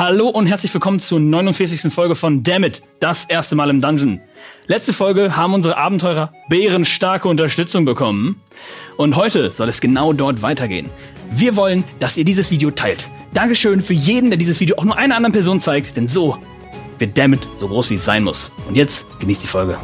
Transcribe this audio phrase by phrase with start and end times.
[0.00, 1.92] Hallo und herzlich willkommen zur 49.
[1.92, 4.18] Folge von Dammit, das erste Mal im Dungeon.
[4.66, 8.40] Letzte Folge haben unsere Abenteurer bärenstarke Unterstützung bekommen.
[8.96, 10.88] Und heute soll es genau dort weitergehen.
[11.30, 13.10] Wir wollen, dass ihr dieses Video teilt.
[13.34, 16.38] Dankeschön für jeden, der dieses Video auch nur einer anderen Person zeigt, denn so
[16.98, 18.52] wird Dammit so groß, wie es sein muss.
[18.68, 19.76] Und jetzt genießt die Folge.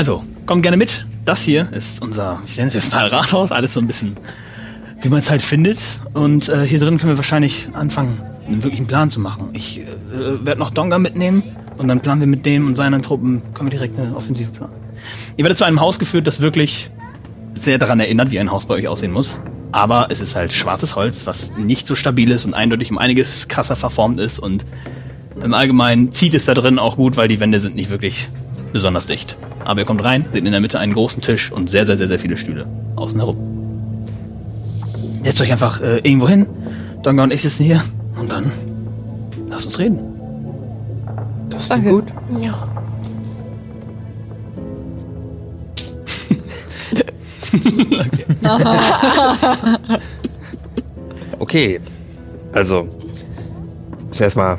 [0.00, 1.04] Also, kommt gerne mit.
[1.26, 4.16] Das hier ist unser, ich nenne es jetzt mal Rathaus, alles so ein bisschen,
[5.02, 5.78] wie man es halt findet.
[6.14, 9.50] Und äh, hier drin können wir wahrscheinlich anfangen, einen wirklichen Plan zu machen.
[9.52, 9.84] Ich äh,
[10.42, 11.42] werde noch Donga mitnehmen
[11.76, 14.72] und dann planen wir mit dem und seinen Truppen, können wir direkt eine Offensive planen.
[15.36, 16.88] Ihr werdet zu einem Haus geführt, das wirklich
[17.52, 19.38] sehr daran erinnert, wie ein Haus bei euch aussehen muss.
[19.70, 23.48] Aber es ist halt schwarzes Holz, was nicht so stabil ist und eindeutig um einiges
[23.48, 24.64] krasser verformt ist und
[25.44, 28.30] im Allgemeinen zieht es da drin auch gut, weil die Wände sind nicht wirklich
[28.72, 29.36] besonders dicht.
[29.64, 32.08] Aber ihr kommt rein, seht in der Mitte einen großen Tisch und sehr, sehr, sehr,
[32.08, 33.36] sehr viele Stühle außen herum.
[35.22, 36.46] Setzt euch einfach äh, irgendwo hin.
[37.02, 37.82] Donga und ich sitzen hier
[38.18, 38.52] und dann
[39.48, 40.00] lasst uns reden.
[41.50, 41.90] Das Danke.
[41.90, 42.04] gut.
[42.40, 42.66] Ja.
[51.40, 51.80] Okay.
[52.52, 52.86] Also,
[54.12, 54.58] zuerst mal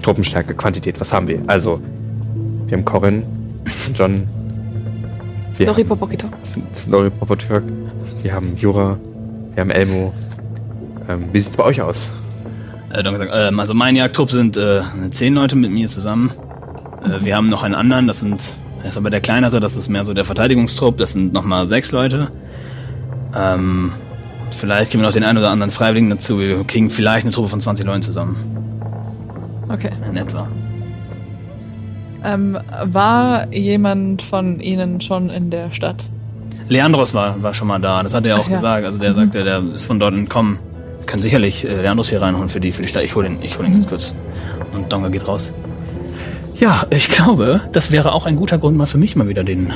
[0.00, 0.98] Truppenstärke, Quantität.
[1.00, 1.42] Was haben wir?
[1.48, 1.82] Also,
[2.68, 3.24] wir haben Corin,
[3.94, 4.28] John,
[5.56, 6.26] wir Snorri haben Popokito.
[6.74, 7.62] Snorri Popotok,
[8.22, 8.98] wir haben Jura,
[9.54, 10.14] wir haben Elmo.
[11.08, 12.10] Ähm, wie sieht's bei euch aus?
[12.90, 16.30] Äh, Donga sagt, ähm, also mein Jagdtrupp sind äh, zehn Leute mit mir zusammen.
[17.02, 19.88] Äh, wir haben noch einen anderen, das sind, das ist aber der kleinere, das ist
[19.88, 22.30] mehr so der Verteidigungstrupp, das sind nochmal sechs Leute.
[23.34, 23.92] Ähm,
[24.52, 26.38] vielleicht kriegen wir noch den einen oder anderen Freiwilligen dazu.
[26.38, 28.36] Wir kriegen vielleicht eine Truppe von 20 Leuten zusammen.
[29.68, 29.90] Okay.
[30.08, 30.48] In etwa.
[32.24, 36.04] Ähm, war jemand von Ihnen schon in der Stadt?
[36.68, 38.56] Leandros war, war schon mal da, das hat er Ach auch ja.
[38.56, 38.84] gesagt.
[38.84, 39.16] Also der Mhm.
[39.16, 40.58] sagte, der ist von dort entkommen.
[40.98, 43.04] Wir können sicherlich äh, Leandros hier reinholen für die, für die Stadt.
[43.04, 44.14] Ich hole ihn, ich hol ihn ganz kurz.
[44.74, 45.52] Und Donga geht raus.
[46.56, 49.72] Ja, ich glaube, das wäre auch ein guter Grund, mal für mich mal wieder den,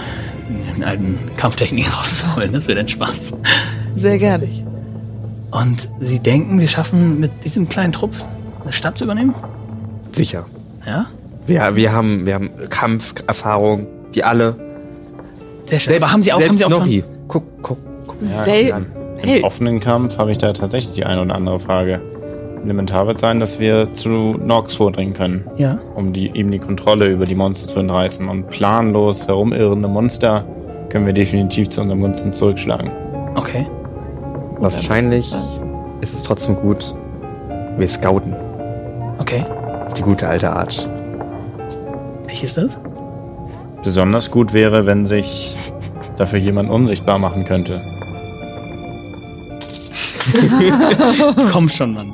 [0.76, 2.52] den alten Kampftechnik rauszuholen.
[2.52, 3.34] Das wäre dann Spaß.
[3.94, 4.48] Sehr gerne.
[5.52, 8.14] Und Sie denken, wir schaffen mit diesem kleinen Trupp
[8.64, 9.34] eine Stadt zu übernehmen?
[10.12, 10.46] Sicher.
[10.86, 11.06] Ja?
[11.46, 14.56] Wir, wir, haben, wir haben Kampferfahrung, wir alle.
[15.64, 15.96] Sehr schön.
[15.96, 17.04] Aber haben Sie auch, haben selbst Sie auch Snorri.
[17.28, 18.16] Guck, guck, guck.
[18.22, 18.86] Ja, Sel an.
[19.22, 19.42] Im Hey.
[19.44, 22.00] offenen Kampf habe ich da tatsächlich die eine oder andere Frage.
[22.64, 24.08] Elementar wird sein, dass wir zu
[24.44, 25.78] Nox vordringen können, Ja.
[25.94, 28.28] um die, ihm die Kontrolle über die Monster zu entreißen.
[28.28, 30.44] Und planlos herumirrende Monster
[30.88, 32.90] können wir definitiv zu unserem Gunsten zurückschlagen.
[33.34, 33.66] Okay.
[34.58, 35.32] Wahrscheinlich
[36.00, 36.94] ist es trotzdem gut,
[37.78, 38.34] wir scouten.
[39.18, 39.44] Okay.
[39.86, 40.88] Auf die gute alte Art.
[42.32, 42.78] Welches ist das?
[43.84, 45.54] Besonders gut wäre, wenn sich
[46.16, 47.82] dafür jemand unsichtbar machen könnte.
[51.52, 52.10] Komm schon, Mann.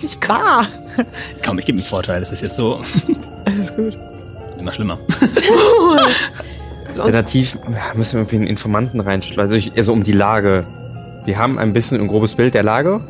[0.00, 0.66] Ich kann.
[1.44, 2.20] Komm, ich gebe ihm Vorteil.
[2.20, 2.80] Das ist jetzt so
[3.44, 3.98] Alles gut.
[4.58, 4.98] immer schlimmer.
[6.96, 9.52] Alternativ ja, müssen wir irgendwie einen Informanten reinschlagen.
[9.52, 10.64] Also, also um die Lage.
[11.26, 13.02] Wir haben ein bisschen ein grobes Bild der Lage,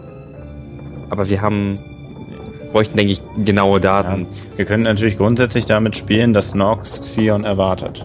[1.11, 1.79] aber wir haben
[2.73, 4.03] bräuchten, denke ich, genaue Ja.
[4.03, 4.27] Daten.
[4.57, 8.05] Wir können natürlich grundsätzlich damit spielen, dass Nox Xion erwartet.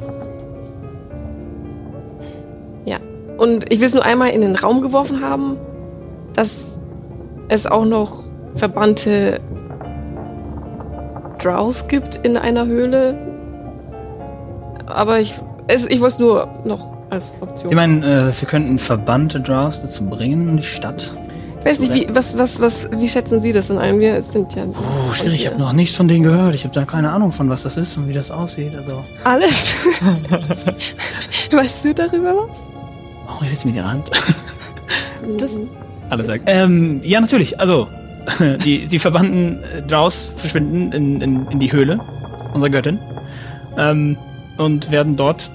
[2.86, 2.98] Ja.
[3.38, 5.57] Und ich will es nur einmal in den Raum geworfen haben,
[6.33, 6.80] dass
[7.50, 8.24] es auch noch
[8.56, 9.39] verbannte
[11.39, 13.18] Drows gibt in einer Höhle.
[14.86, 15.33] Aber ich,
[15.68, 17.69] es, ich wollte es nur noch als Option.
[17.69, 21.13] Sie meinen, äh, wir könnten verbannte Draws dazu bringen in die Stadt?
[21.63, 24.00] Ich weiß nicht, wie, was, was, was, wie schätzen Sie das in einem?
[24.00, 24.65] Wir sind ja.
[24.65, 25.42] Oh, schwierig.
[25.42, 26.56] Ich habe noch nichts von denen gehört.
[26.56, 28.74] Ich habe da keine Ahnung von, was das ist und wie das aussieht.
[28.75, 29.75] Also, Alles.
[31.51, 32.60] weißt du darüber was?
[33.25, 34.10] warum redest du mir die Hand?
[35.39, 35.51] Das,
[36.10, 36.44] Alle sagen.
[36.48, 37.57] Ähm, ja, natürlich.
[37.57, 37.88] Also,
[38.65, 42.01] die, die verbannten äh, Draws verschwinden in, in, in die Höhle
[42.54, 43.00] unserer Göttin
[43.77, 44.18] ähm,
[44.57, 45.50] und werden dort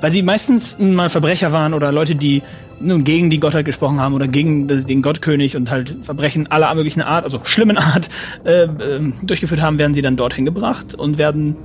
[0.00, 2.42] weil sie meistens mal Verbrecher waren oder Leute, die
[2.80, 7.02] nun gegen die Gottheit gesprochen haben oder gegen den Gottkönig und halt Verbrechen aller möglichen
[7.02, 8.08] Art, also schlimmen Art,
[8.44, 11.56] äh, äh, durchgeführt haben, werden sie dann dorthin gebracht und werden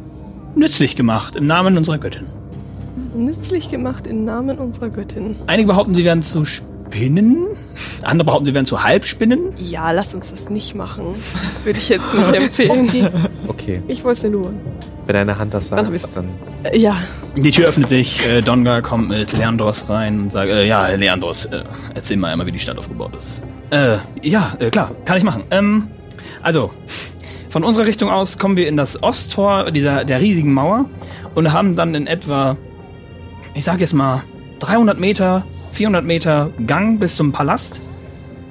[0.56, 2.28] nützlich gemacht im Namen unserer Göttin.
[3.16, 5.36] Nützlich gemacht im Namen unserer Göttin.
[5.48, 7.46] Einige behaupten, sie werden zu Spinnen,
[8.02, 9.54] andere behaupten, sie werden zu Halbspinnen.
[9.58, 11.16] Ja, lass uns das nicht machen.
[11.64, 13.10] Würde ich jetzt nicht empfehlen.
[13.48, 14.52] Okay, Ich wollte es nur.
[15.06, 16.10] Wenn deine Hand das Dann sagt, hab ich's.
[16.14, 16.30] dann
[16.64, 16.96] Äh, Ja,
[17.36, 21.46] Die Tür öffnet sich, äh, Donga kommt mit Leandros rein und sagt, äh, ja, Leandros,
[21.46, 21.64] äh,
[21.94, 23.42] erzähl mal einmal, wie die Stadt aufgebaut ist.
[23.72, 25.44] Äh, ja, äh, klar, kann ich machen.
[25.52, 25.88] Ähm,
[26.42, 26.72] also,
[27.50, 30.86] von unserer Richtung aus kommen wir in das Osttor dieser, der riesigen Mauer
[31.36, 32.58] und haben dann in etwa,
[33.54, 34.24] ich sag jetzt mal,
[34.60, 37.82] 300 Meter, 400 Meter Gang bis zum Palast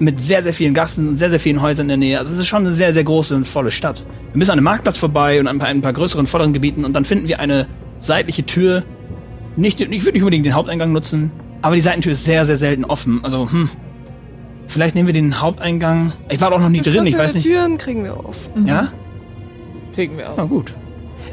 [0.02, 2.18] mit sehr, sehr vielen Gassen und sehr, sehr vielen Häusern in der Nähe.
[2.18, 4.04] Also es ist schon eine sehr, sehr große und volle Stadt.
[4.32, 6.84] Wir müssen an einem Marktplatz vorbei und an ein paar, ein paar größeren, volleren Gebieten
[6.84, 7.66] und dann finden wir eine
[7.98, 8.84] seitliche Tür.
[9.56, 12.84] Nicht, ich würde nicht unbedingt den Haupteingang nutzen, aber die Seitentür ist sehr, sehr selten
[12.84, 13.20] offen.
[13.22, 13.70] Also, hm.
[14.68, 16.12] Vielleicht nehmen wir den Haupteingang.
[16.30, 17.44] Ich war doch noch nie drin, ich weiß nicht.
[17.44, 18.48] Türen kriegen wir auf.
[18.64, 18.88] Ja?
[19.94, 20.36] Kriegen wir auch.
[20.38, 20.72] Na gut.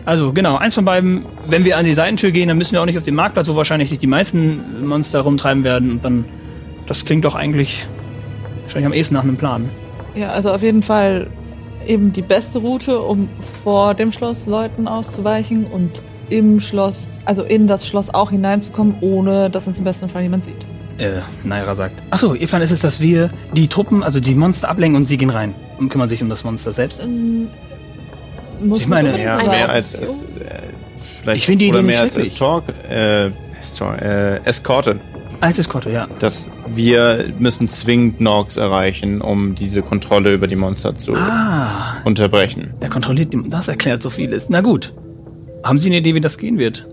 [0.06, 2.86] Also genau, eins von beiden, wenn wir an die Seitentür gehen, dann müssen wir auch
[2.86, 5.92] nicht auf den Marktplatz, wo wahrscheinlich sich die meisten Monster rumtreiben werden.
[5.92, 6.26] Und dann,
[6.86, 7.88] das klingt doch eigentlich
[8.70, 9.70] wahrscheinlich am ehesten nach einem Plan.
[10.16, 11.28] Ja, also auf jeden Fall
[11.86, 13.30] eben die beste Route, um
[13.64, 19.50] vor dem Schloss Leuten auszuweichen und im Schloss, also in das Schloss auch hineinzukommen, ohne
[19.50, 20.66] dass uns im besten Fall jemand sieht.
[21.00, 22.04] Äh, Naira sagt.
[22.12, 25.18] Achso, ihr Plan ist es, dass wir die Truppen, also die Monster ablenken und sie
[25.18, 27.02] gehen rein und kümmern sich um das Monster selbst.
[27.02, 27.48] Ähm,
[28.62, 30.26] muss Ich nicht meine, Ja, so mehr als es, äh,
[31.22, 32.28] vielleicht Ich finde die oder Idee mehr nicht als.
[32.28, 35.00] Escort, äh, Escort, äh, Eskorte.
[35.42, 36.08] Als Eskorte, ja.
[36.20, 42.74] Dass wir müssen zwingend Norks erreichen, um diese Kontrolle über die Monster zu Ah, unterbrechen.
[42.82, 44.50] er kontrolliert die, das erklärt so vieles.
[44.50, 44.94] Na gut.
[45.64, 46.88] Haben Sie eine Idee, wie das gehen wird?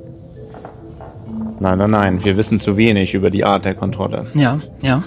[1.58, 2.25] Nein, nein, nein.
[2.25, 4.26] Wir wissen zu wenig über die Art der Kontrolle.
[4.34, 5.02] Ja, ja.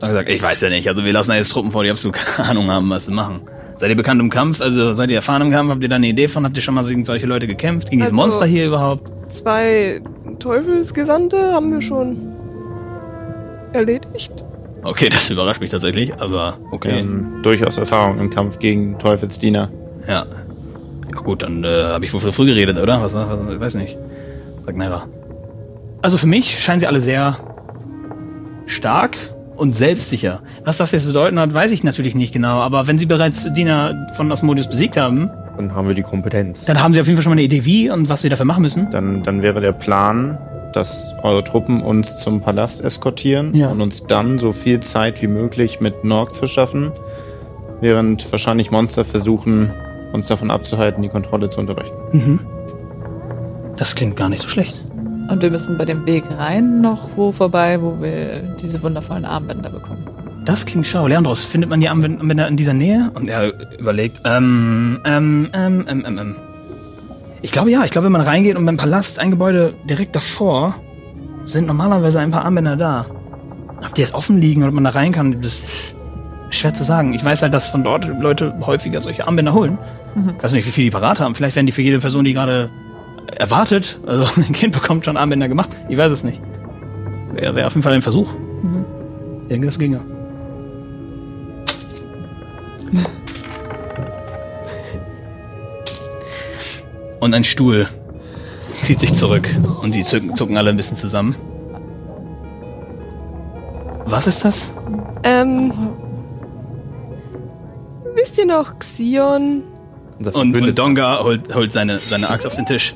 [0.00, 0.88] Dann gesagt, ich weiß ja nicht.
[0.88, 3.40] Also wir lassen da jetzt Truppen vor, die absolut keine Ahnung haben, was sie machen.
[3.78, 4.60] Seid ihr bekannt im Kampf?
[4.62, 5.70] Also seid ihr erfahren im Kampf?
[5.70, 6.44] Habt ihr da eine Idee von?
[6.44, 7.90] Habt ihr schon mal gegen solche Leute gekämpft?
[7.90, 9.10] Gegen diese Also- Monster hier überhaupt?
[9.28, 10.00] Zwei
[10.38, 12.16] Teufelsgesandte haben wir schon
[13.72, 14.32] erledigt.
[14.82, 16.98] Okay, das überrascht mich tatsächlich, aber Wir okay.
[16.98, 19.70] haben durchaus Erfahrung im Kampf gegen Teufelsdiener.
[20.06, 20.26] Ja.
[21.14, 23.02] Ja gut, dann äh, habe ich wohl früh geredet, oder?
[23.02, 23.96] Was, was, ich weiß nicht.
[24.64, 25.06] Sagt Naira.
[26.02, 27.36] Also für mich scheinen sie alle sehr
[28.66, 29.16] stark
[29.56, 30.42] und selbstsicher.
[30.64, 32.60] Was das jetzt bedeuten hat, weiß ich natürlich nicht genau.
[32.60, 36.66] Aber wenn sie bereits Diener von Asmodeus besiegt haben, dann haben wir die Kompetenz.
[36.66, 38.44] dann haben sie auf jeden Fall schon mal eine Idee, wie und was sie dafür
[38.44, 38.90] machen müssen.
[38.90, 40.38] Dann, dann wäre der Plan,
[40.76, 43.68] dass eure Truppen uns zum Palast eskortieren Ja.
[43.70, 46.92] und uns dann so viel Zeit wie möglich mit Norks verschaffen,
[47.80, 49.70] während wahrscheinlich Monster versuchen,
[50.12, 51.94] uns davon abzuhalten, die Kontrolle zu unterbrechen.
[52.12, 52.40] Mhm.
[53.76, 54.82] Das klingt gar nicht so schlecht.
[55.28, 59.70] Und wir müssen bei dem Weg rein noch wo vorbei, wo wir diese wundervollen Armbänder
[59.70, 60.06] bekommen.
[60.44, 61.08] Das klingt schau.
[61.08, 63.10] Leandros, findet man die Anwender in dieser Nähe?
[63.14, 66.36] Und er überlegt, ähm, ähm, ähm, ähm, ähm, ähm.
[67.46, 70.74] Ich glaube ja, ich glaube, wenn man reingeht und beim Palast, ein Gebäude direkt davor,
[71.44, 73.06] sind normalerweise ein paar Armbänder da.
[73.86, 75.64] Ob die jetzt offen liegen oder ob man da rein kann, das ist
[76.50, 77.14] schwer zu sagen.
[77.14, 79.78] Ich weiß halt, dass von dort Leute häufiger solche Armbänder holen.
[80.36, 81.36] Ich weiß nicht, wie viel die parat haben.
[81.36, 82.68] Vielleicht werden die für jede Person, die gerade
[83.28, 85.70] erwartet, also ein Kind bekommt schon Armbänder gemacht.
[85.88, 86.42] Ich weiß es nicht.
[87.32, 88.28] Wäre wär auf jeden Fall ein Versuch.
[89.42, 90.00] Ich denke, das ginge.
[97.26, 97.88] Und ein Stuhl
[98.84, 99.48] zieht sich zurück
[99.82, 101.34] und die zucken, zucken alle ein bisschen zusammen.
[104.04, 104.70] Was ist das?
[105.24, 105.72] Ähm.
[108.14, 109.64] Wisst ihr noch Xion?
[110.20, 110.78] Und, und.
[110.78, 112.94] Donga holt, holt seine, seine Axt auf den Tisch.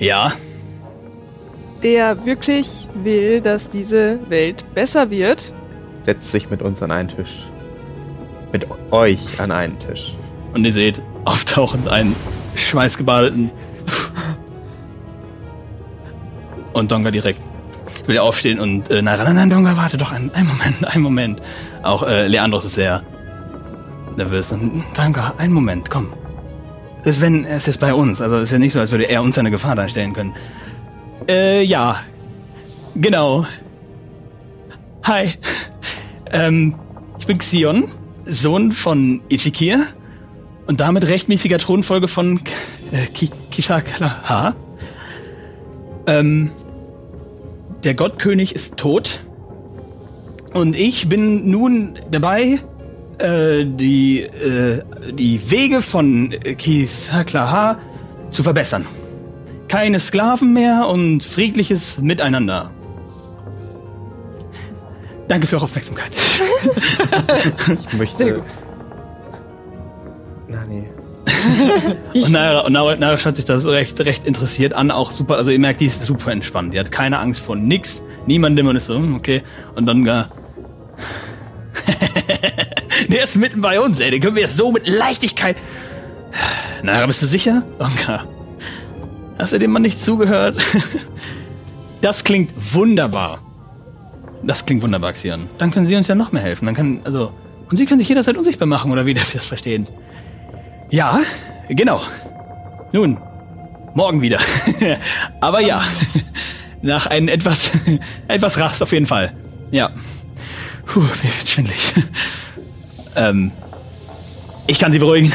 [0.00, 0.32] Ja,
[1.84, 5.52] Der wirklich will, dass diese Welt besser wird.
[6.04, 7.48] setzt sich mit uns an einen Tisch.
[8.50, 10.16] Mit euch an einen Tisch.
[10.52, 12.16] und ihr seht auftauchend einen
[12.74, 13.52] schweißgebadeten.
[16.72, 17.40] Und Donga direkt
[18.06, 21.42] will aufstehen und äh, nein, nein, nein, Donga, warte doch einen, einen Moment, einen Moment.
[21.82, 23.02] Auch äh, Leandros ist sehr
[24.16, 24.52] nervös.
[24.96, 26.12] Donga, einen Moment, komm.
[27.04, 28.20] Sven, er ist jetzt bei uns.
[28.20, 30.34] Also ist ja nicht so, als würde er uns eine Gefahr darstellen können.
[31.28, 32.00] Äh, ja.
[32.96, 33.46] Genau.
[35.04, 35.30] Hi.
[36.32, 36.74] Ähm,
[37.20, 37.84] ich bin Xion,
[38.24, 39.86] Sohn von Ifikir
[40.66, 42.40] und damit rechtmäßiger Thronfolge von
[42.92, 44.54] äh, Ki Kisakalaha.
[46.06, 46.50] Ähm,
[47.82, 49.20] der Gottkönig ist tot
[50.52, 52.58] und ich bin nun dabei,
[53.18, 57.78] äh, die, äh, die Wege von äh, Kisakalaha
[58.30, 58.86] zu verbessern.
[59.68, 62.70] keine Sklaven mehr und friedliches Miteinander.
[65.26, 66.12] Danke für eure Aufmerksamkeit.
[67.88, 68.42] Ich möchte.
[72.14, 75.50] Und Naira, und Naira, Naira schaut sich das recht, recht interessiert an, auch super, also
[75.50, 76.74] ihr merkt, die ist super entspannt.
[76.74, 79.42] Die hat keine Angst vor nix, niemandem und ist so, hm, okay.
[79.74, 80.28] Und dann gar.
[83.08, 84.10] Der ist mitten bei uns, ey.
[84.10, 85.56] Den können wir jetzt so mit Leichtigkeit.
[86.82, 87.62] Naira, bist du sicher?
[87.78, 88.24] Onka.
[89.38, 90.56] Hast du dem Mann nicht zugehört?
[92.00, 93.40] Das klingt wunderbar.
[94.42, 95.48] Das klingt wunderbar, Xion.
[95.56, 96.66] Dann können Sie uns ja noch mehr helfen.
[96.66, 97.32] Dann können, also,
[97.70, 99.86] und Sie können sich jederzeit unsichtbar machen, oder wie darf ich das verstehen?
[100.94, 101.18] Ja,
[101.68, 102.02] genau.
[102.92, 103.18] Nun,
[103.94, 104.38] morgen wieder.
[105.40, 105.82] Aber ja,
[106.82, 107.68] nach einem etwas,
[108.28, 109.32] etwas Rast auf jeden Fall.
[109.72, 109.90] Ja.
[110.86, 111.94] Puh, mir wird schwindelig.
[113.16, 113.50] ähm,
[114.68, 115.32] ich kann Sie beruhigen.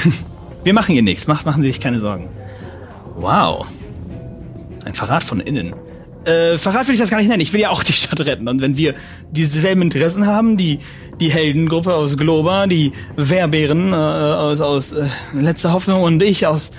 [0.63, 1.28] Wir machen hier nichts.
[1.28, 2.30] Mach, machen Sie sich keine Sorgen.
[3.18, 3.68] Wow.
[4.86, 5.74] Ein Verrat von innen.
[6.30, 7.42] Äh, Verrat will ich das gar nicht nennen.
[7.42, 8.48] Ich will ja auch die Stadt retten.
[8.48, 8.96] Und wenn wir
[9.32, 10.80] dieselben Interessen haben, die,
[11.20, 16.72] die Heldengruppe aus Globa, die Wehrbären äh, aus, aus äh, Letzte Hoffnung und ich aus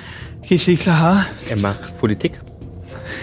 [0.47, 1.27] Kishiklaha.
[1.49, 2.41] Er macht Politik.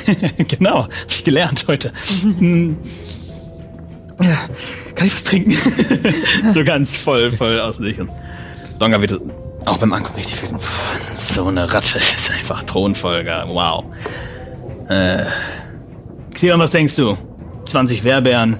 [0.38, 1.92] genau, hab ich gelernt heute.
[2.22, 2.78] Hm.
[4.22, 4.38] ja,
[4.96, 5.56] kann ich was trinken?
[6.54, 8.00] so ganz voll, voll aus sich.
[8.00, 8.10] Und
[8.80, 9.20] Donga wird
[9.66, 10.42] auch beim Angucken richtig.
[10.42, 10.58] Puh,
[11.18, 13.46] So eine Ratte ist einfach Thronfolger.
[13.48, 13.86] Wow.
[14.90, 15.26] Äh,
[16.38, 17.18] Xion, was denkst du?
[17.66, 18.58] 20 Wehrbären,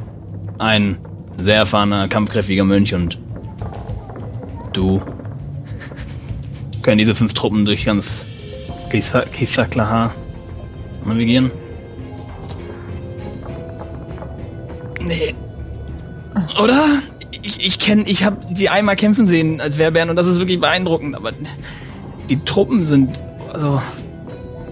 [0.58, 0.98] ein
[1.38, 3.20] sehr erfahrener, kampfkräftiger Mönch und
[4.74, 5.00] du.
[6.82, 8.26] Können diese fünf Truppen durch ganz
[8.92, 10.12] Kisa- Kisaklaha
[11.06, 11.52] navigieren?
[15.00, 15.36] Nee.
[16.60, 16.84] Oder?
[17.44, 20.60] Ich, ich kenne, ich habe sie einmal kämpfen sehen als Wehrbären und das ist wirklich
[20.60, 21.32] beeindruckend, aber
[22.28, 23.20] die Truppen sind,
[23.54, 23.80] also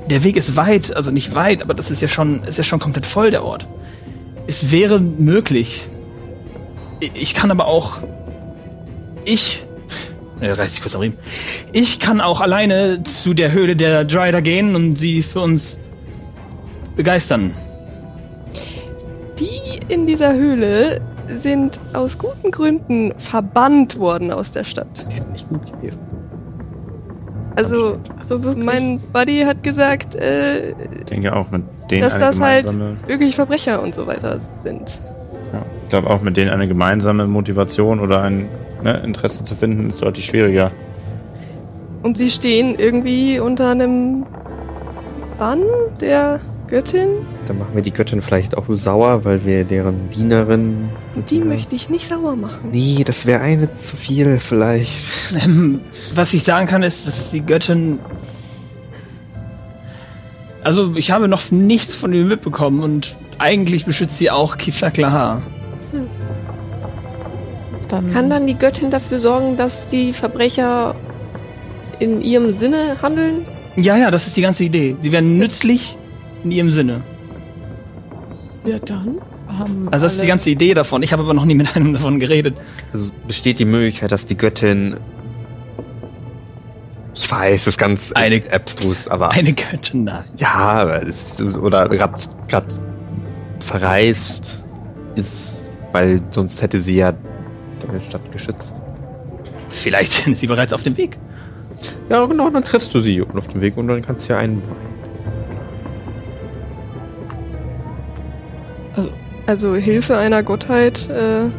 [0.10, 2.80] der Weg ist weit, also nicht weit, aber das ist ja schon, ist ja schon
[2.80, 3.68] komplett voll der Ort.
[4.48, 5.90] Es wäre möglich.
[7.00, 7.98] Ich, kann aber auch,
[9.26, 9.66] ich,
[10.40, 11.18] er reißt sich kurz am Riemen.
[11.74, 15.80] Ich kann auch alleine zu der Höhle der Dryder gehen und sie für uns
[16.96, 17.54] begeistern.
[19.40, 25.06] Die in dieser Höhle sind aus guten Gründen verbannt worden aus der Stadt.
[25.12, 26.00] Die sind nicht gut gewesen.
[27.56, 28.66] Also, So wirklich.
[28.66, 32.66] mein Buddy hat gesagt, äh, Ich denke auch mit denen dass eine das halt
[33.08, 35.00] wirklich Verbrecher und so weiter sind.
[35.54, 38.48] ja, ich glaube auch mit denen eine gemeinsame Motivation oder ein
[38.84, 40.72] ne, Interesse zu finden, ist deutlich schwieriger.
[42.04, 44.26] Und sie stehen irgendwie unter einem
[45.40, 45.62] Bann
[46.02, 47.10] der Göttin.
[47.46, 50.90] Dann machen wir die Göttin vielleicht auch sauer, weil wir deren Dienerin.
[51.16, 52.70] Und die möchte ich nicht sauer machen.
[52.72, 55.10] Nee, das wäre eine zu viel vielleicht.
[55.44, 55.82] Ähm,
[56.14, 58.00] was ich sagen kann, ist, dass die Göttin.
[60.64, 65.44] Also, ich habe noch nichts von ihr mitbekommen und eigentlich beschützt sie auch Kisaklaha.
[67.88, 70.96] Dann Kann dann die Göttin dafür sorgen, dass die Verbrecher
[72.00, 73.46] in ihrem Sinne handeln?
[73.76, 74.96] Ja, ja, das ist die ganze Idee.
[75.02, 75.98] Sie werden nützlich
[76.46, 77.02] in ihrem Sinne.
[78.66, 79.18] Ja, dann.
[79.48, 81.04] haben Also, das ist die ganze Idee davon.
[81.04, 82.56] Ich habe aber noch nie mit einem davon geredet.
[82.94, 84.96] Also besteht die Möglichkeit, dass die Göttin.
[87.14, 89.32] Ich weiß, das ist ganz Eine- abstrus, aber.
[89.32, 90.26] Eine Göttin, nein.
[90.38, 92.16] Ja, aber es, oder gerade
[93.60, 94.64] verreist
[95.16, 97.14] ist, weil sonst hätte sie ja
[97.86, 98.74] deine Stadt geschützt.
[99.70, 101.18] Vielleicht sind sie bereits auf dem Weg.
[102.10, 104.62] Ja, genau, dann triffst du sie auf dem Weg und dann kannst du ja einen.
[109.46, 111.50] Also Hilfe einer Gottheit äh,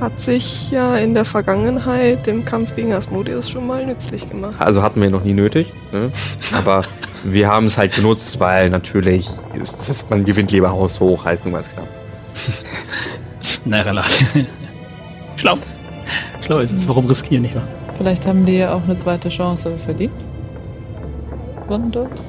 [0.00, 4.54] hat sich ja in der Vergangenheit im Kampf gegen Asmodeus schon mal nützlich gemacht.
[4.58, 6.10] Also hatten wir noch nie nötig, ne?
[6.56, 6.82] aber
[7.24, 9.28] wir haben es halt genutzt, weil natürlich
[9.60, 11.88] es ist, man gewinnt lieber Haus hoch, halt nur ganz knapp.
[13.64, 14.24] Naja, lacht.
[15.36, 15.58] Schlau.
[16.40, 16.88] Schlau ist es.
[16.88, 17.68] Warum riskieren, nicht wahr?
[17.96, 20.12] Vielleicht haben die ja auch eine zweite Chance verdient.
[21.68, 22.22] Von dort.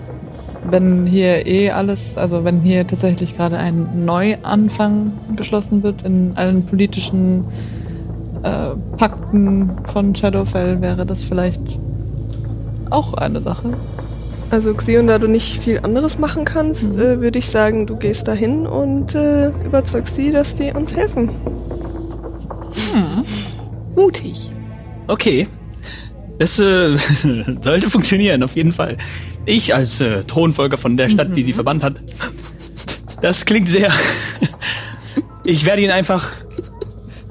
[0.70, 6.65] Wenn hier eh alles, also wenn hier tatsächlich gerade ein Neuanfang geschlossen wird in allen
[6.65, 7.46] politischen
[8.43, 11.62] äh, Pakten von Shadowfell, wäre das vielleicht
[12.89, 13.74] auch eine Sache.
[14.51, 17.01] Also Xion, da du nicht viel anderes machen kannst, Mhm.
[17.01, 21.29] äh, würde ich sagen, du gehst dahin und äh, überzeugst sie, dass die uns helfen.
[23.96, 24.51] Mutig.
[25.08, 25.48] Okay.
[26.39, 26.98] Das äh,
[27.62, 28.98] sollte funktionieren, auf jeden Fall.
[29.45, 31.95] Ich als äh, Thronfolger von der Stadt, die sie verbannt hat.
[33.21, 33.91] Das klingt sehr.
[35.45, 36.29] Ich werde ihn einfach.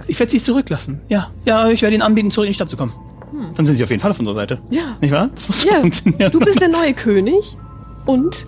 [0.07, 1.00] Ich werde sie zurücklassen.
[1.09, 2.92] Ja, ja, ich werde ihnen anbieten, zurück in die Stadt zu kommen.
[3.57, 4.59] Dann sind sie auf jeden Fall auf unserer Seite.
[4.69, 4.99] Ja.
[5.00, 5.31] Nicht wahr?
[5.35, 6.31] Das muss Ja, funktionieren.
[6.31, 7.57] Du bist der neue König.
[8.04, 8.45] Und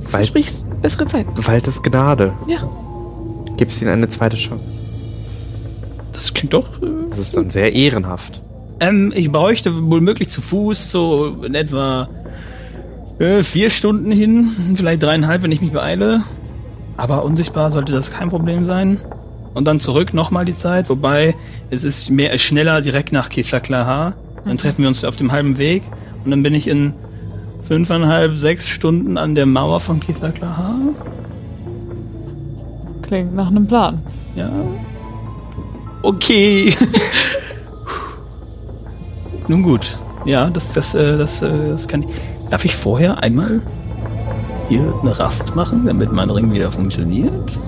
[0.00, 1.26] Wald, versprichst bessere Zeit.
[1.46, 2.32] Wald ist Gnade.
[2.46, 2.66] Ja.
[3.58, 4.80] Gibst ihnen eine zweite Chance.
[6.14, 6.80] Das klingt doch.
[6.80, 8.40] Äh, Das ist dann sehr ehrenhaft.
[8.80, 12.08] Ähm, ich bräuchte wohl möglich zu Fuß so in etwa
[13.18, 16.22] äh, vier Stunden hin, vielleicht dreieinhalb, wenn ich mich beeile.
[16.96, 18.98] Aber unsichtbar sollte das kein Problem sein.
[19.52, 21.34] Und dann zurück nochmal die Zeit, wobei
[21.70, 24.14] es ist mehr schneller direkt nach Kisaklaha.
[24.44, 25.82] Dann treffen wir uns auf dem halben Weg
[26.24, 26.94] und dann bin ich in
[27.66, 30.74] fünfeinhalb, sechs Stunden an der Mauer von Kisaklaha.
[33.02, 34.02] Klingt nach einem Plan.
[34.36, 34.50] Ja.
[36.02, 36.74] Okay.
[39.50, 39.98] Nun gut.
[40.26, 42.08] Ja, das, das, äh, das, äh, das kann ich.
[42.50, 43.60] Darf ich vorher einmal
[44.68, 47.58] hier eine Rast machen, damit mein Ring wieder funktioniert?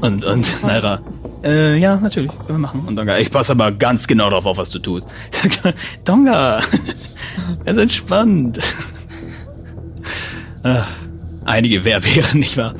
[0.00, 1.00] Und, und, Naira.
[1.44, 2.84] Äh, ja, natürlich, können wir machen.
[2.86, 5.06] Und Donga, ich passe aber ganz genau darauf auf, was du tust.
[6.06, 6.58] Donga,
[7.66, 8.58] er ist entspannt.
[10.62, 10.82] Ah,
[11.44, 12.74] Einige Werbären, nicht wahr?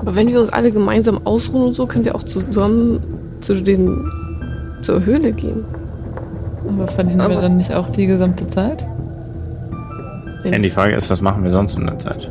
[0.00, 3.00] Aber wenn wir uns alle gemeinsam ausruhen und so, können wir auch zusammen
[3.40, 4.21] zu den
[4.82, 5.64] zur Höhle gehen.
[6.68, 8.84] Aber verlieren wir dann nicht auch die gesamte Zeit?
[10.44, 12.30] Ja, die Frage ist, was machen wir sonst in der Zeit?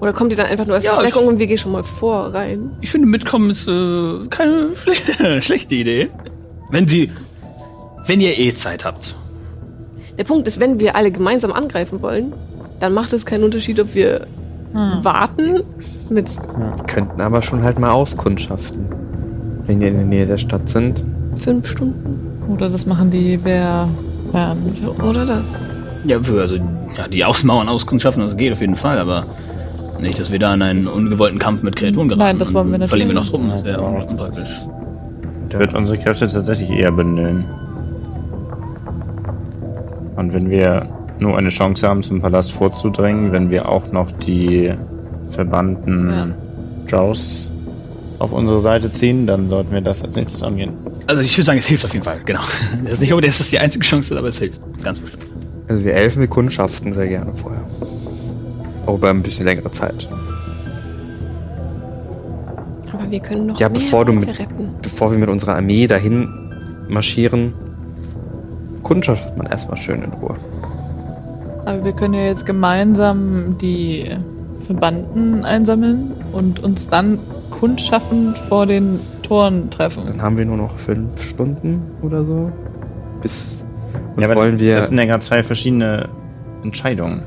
[0.00, 1.84] Oder kommt ihr dann einfach nur als Ja, Verstärkung ich- und wir gehen schon mal
[1.84, 2.70] vor rein?
[2.80, 6.08] Ich finde, mitkommen ist äh, keine schle schlechte Idee.
[6.70, 7.10] Wenn Sie,
[8.06, 9.14] wenn ihr eh Zeit habt.
[10.18, 12.32] Der Punkt ist, wenn wir alle gemeinsam angreifen wollen,
[12.80, 14.26] dann macht es keinen Unterschied, ob wir
[14.72, 15.04] Hm.
[15.04, 15.60] warten
[16.08, 18.86] mit Wir könnten aber schon halt mal auskundschaften.
[19.66, 21.02] Wenn die in der Nähe der Stadt sind.
[21.36, 22.18] fünf Stunden
[22.52, 23.88] Oder das machen die wer
[24.32, 24.58] Bern.
[25.02, 25.62] oder das.
[26.04, 29.24] Ja, also ja, die Außenmauern auskundschaften, das geht auf jeden Fall, aber
[30.00, 32.24] nicht, dass wir da in einen ungewollten Kampf mit Kreaturen geraten.
[32.24, 34.66] Nein, das wollen wir Und Verlieren wir noch natürlich Truppen, das wäre Ja, auch unpraktisch.
[35.50, 37.44] Ich würde unsere Kräfte tatsächlich eher bündeln.
[40.16, 40.88] Und wenn wir
[41.20, 44.72] nur eine Chance haben, zum Palast vorzudringen, wenn wir auch noch die
[45.28, 46.26] verbannten Ja.
[46.88, 47.50] Drows
[48.22, 50.72] auf unsere Seite ziehen, dann sollten wir das als nächstes angehen.
[51.06, 52.40] Also ich würde sagen, es hilft auf jeden Fall, genau.
[52.84, 54.60] Das ist nicht unbedingt, dass das die einzige Chance ist, aber es hilft.
[54.82, 55.26] Ganz bestimmt.
[55.68, 57.60] Also wir Elfen, wir kundschaften sehr gerne vorher.
[58.86, 60.08] Auch über ein bisschen längere Zeit.
[62.92, 64.70] Aber wir können noch Ja, mehr bevor du mit- retten.
[64.82, 66.28] Bevor wir mit unserer Armee dahin
[66.88, 67.54] marschieren,
[68.82, 70.34] kundschaftet man erstmal schön in Ruhe.
[71.64, 74.10] Aber wir können ja jetzt gemeinsam die
[74.66, 77.18] Verbanden einsammeln und uns dann
[77.50, 80.04] kundschaffend vor den Toren treffen.
[80.06, 82.50] Dann haben wir nur noch fünf Stunden oder so.
[83.22, 83.64] Bis.
[84.16, 84.76] Und ja, aber wollen wir.
[84.76, 86.08] das sind ja gerade zwei verschiedene
[86.64, 87.22] Entscheidungen.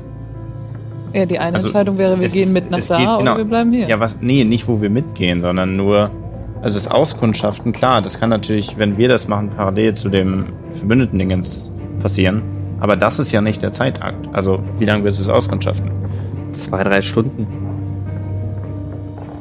[1.12, 3.36] Ja, die eine Also, Entscheidung wäre, wir gehen ist- mit nach da geht- oder genau.
[3.38, 3.88] wir bleiben hier.
[3.88, 4.18] Ja, was?
[4.20, 6.10] Nee, nicht wo wir mitgehen, sondern nur.
[6.62, 11.18] Also das Auskundschaften, klar, das kann natürlich, wenn wir das machen, parallel zu dem verbündeten
[11.18, 11.70] Dingens
[12.00, 12.42] passieren.
[12.80, 14.28] Aber das ist ja nicht der Zeitakt.
[14.32, 15.90] Also, wie lange willst du es auskundschaften?
[16.62, 17.46] Zwei, drei Stunden.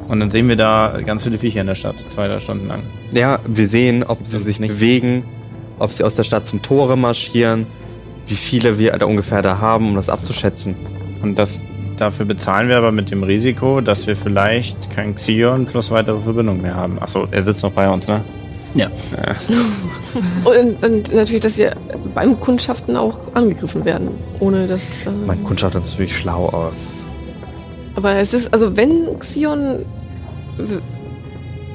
[0.08, 2.84] Und dann sehen wir da ganz viele Viecher in der Stadt, zwei, drei Stunden lang.
[3.12, 5.23] Ja, wir sehen, ob sie sich nicht- bewegen,
[5.80, 7.65] ob sie aus der Stadt zum Tore marschieren,
[8.28, 10.75] wie viele wir da ungefähr da haben, um das abzuschätzen.
[11.21, 11.63] Und das
[11.97, 16.62] dafür bezahlen wir aber mit dem Risiko, dass wir vielleicht kein Xion plus weitere Verbindung
[16.62, 16.99] mehr haben.
[17.01, 18.21] Achso, er sitzt noch bei uns, ne?
[18.76, 18.90] Ja.
[20.46, 21.76] Und, und natürlich, dass wir
[22.14, 24.10] beim Kundschaften auch angegriffen werden,
[24.40, 24.82] ohne dass.
[25.08, 27.04] ähm, Mein Kundschaft sieht natürlich schlau aus.
[27.96, 29.86] Aber es ist, also wenn Xion.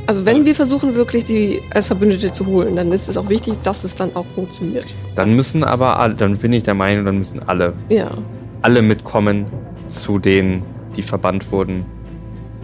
[0.06, 3.54] Also wenn wir versuchen wirklich die als Verbündete zu holen, dann ist es auch wichtig,
[3.62, 4.86] dass es dann auch funktioniert.
[5.14, 8.10] Dann müssen aber alle, dann bin ich der Meinung, dann müssen alle, Ja.
[8.62, 9.46] alle mitkommen
[9.86, 10.62] zu denen,
[10.96, 11.84] die verbannt wurden.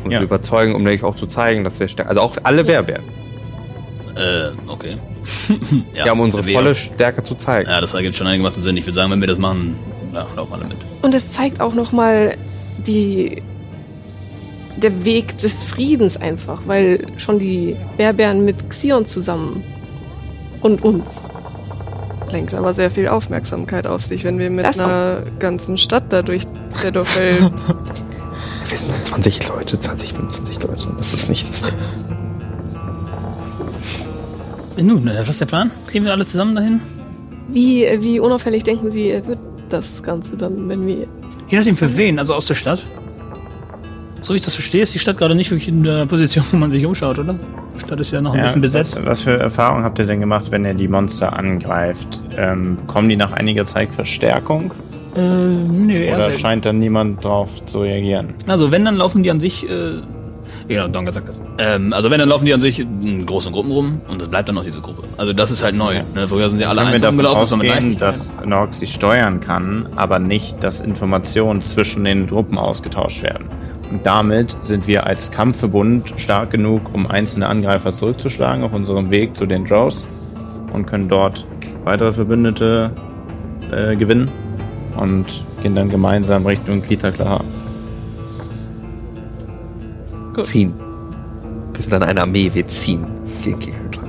[0.04, 0.22] Und Ja.
[0.22, 3.04] überzeugen, um nämlich auch zu zeigen, dass wir stärker, also auch alle wer werden.
[4.16, 4.96] Äh, okay.
[5.94, 7.68] Ja, um unsere wir- volle Stärke zu zeigen.
[7.68, 8.76] Ja, das ergibt schon einigermaßen Sinn.
[8.76, 9.76] Ich würde sagen, wenn wir das machen,
[10.14, 10.76] ja, laufen alle mit.
[11.02, 12.36] Und es zeigt auch nochmal
[12.86, 13.42] die.
[14.76, 19.64] der Weg des Friedens einfach, weil schon die Berbären mit Xion zusammen
[20.60, 21.28] und uns.
[22.30, 24.84] Lenkt aber sehr viel Aufmerksamkeit auf sich, wenn wir mit Das auch.
[24.84, 26.42] einer ganzen Stadt da durch
[26.82, 30.86] Wir sind 20 Leute, 20, 25 Leute.
[30.98, 31.72] Das ist nicht das Ding.
[34.76, 35.70] Nun, äh, was ist der Plan?
[35.92, 36.80] Gehen wir alle zusammen dahin?
[37.48, 41.06] Wie, wie unauffällig denken Sie, wird das Ganze dann, wenn wir.
[41.48, 42.82] Je nachdem für wen, also aus der Stadt.
[44.22, 46.56] So wie ich das verstehe, ist die Stadt gerade nicht wirklich in der Position, wo
[46.56, 47.38] man sich umschaut, oder?
[47.76, 48.96] Die Stadt ist ja noch ein bisschen besetzt.
[48.98, 52.22] Was, was für Erfahrungen habt ihr denn gemacht, wenn ihr die Monster angreift?
[52.36, 54.72] Ähm, kommen die nach einiger Zeit Verstärkung?
[55.14, 58.34] Äh, nee, Oder scheint dann niemand drauf zu reagieren?
[58.46, 60.00] Also wenn, dann laufen die an sich, äh,
[60.68, 61.40] Genau, Donga sagt das.
[61.58, 64.48] Ähm, also wenn, dann laufen die an sich in großen Gruppen rum und es bleibt
[64.48, 65.04] dann noch diese Gruppe.
[65.16, 65.96] Also das ist halt neu.
[65.96, 66.04] Ja.
[66.14, 66.26] Ne?
[66.26, 67.98] Vorher sind sie alle einzeln rumgelaufen, ausgehen, gleich.
[67.98, 73.46] dass Norg sie steuern kann, aber nicht, dass Informationen zwischen den Gruppen ausgetauscht werden.
[73.90, 79.36] Und damit sind wir als Kampfverbund stark genug, um einzelne Angreifer zurückzuschlagen auf unserem Weg
[79.36, 80.08] zu den Drows
[80.72, 81.46] und können dort
[81.84, 82.90] weitere Verbündete
[83.70, 84.28] äh, gewinnen
[84.96, 87.40] und gehen dann gemeinsam Richtung Kita Klaha.
[90.36, 90.44] Gut.
[90.44, 90.74] Ziehen.
[91.72, 93.04] Wir sind dann eine Armee, wir ziehen.
[93.42, 94.08] Gegen Gegner, klar.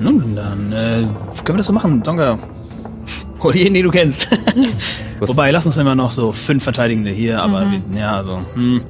[0.00, 1.02] Nun, dann äh,
[1.44, 2.02] können wir das so machen.
[2.02, 2.38] Donga,
[3.40, 4.28] hol jeden, den du kennst.
[5.20, 7.82] Wobei, lass uns immer noch so fünf Verteidigende hier, aber Mhm.
[7.90, 8.82] wir, ja, so, hm.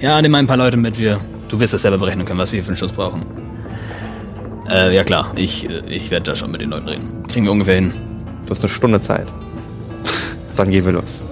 [0.00, 2.52] Ja, nimm mal ein paar Leute mit, wir, du wirst das selber berechnen können, was
[2.52, 3.22] wir für einen Schutz brauchen.
[4.68, 7.22] Äh, ja klar, ich, äh, ich werde da schon mit den Leuten reden.
[7.28, 7.92] Kriegen wir ungefähr hin.
[8.46, 9.32] Du hast eine Stunde Zeit.
[10.56, 11.22] Dann gehen wir los.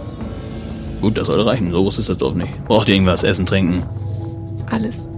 [1.07, 2.65] Gut, das sollte reichen, so groß ist das Dorf nicht.
[2.65, 3.87] Braucht ihr irgendwas, Essen, Trinken?
[4.69, 5.09] Alles.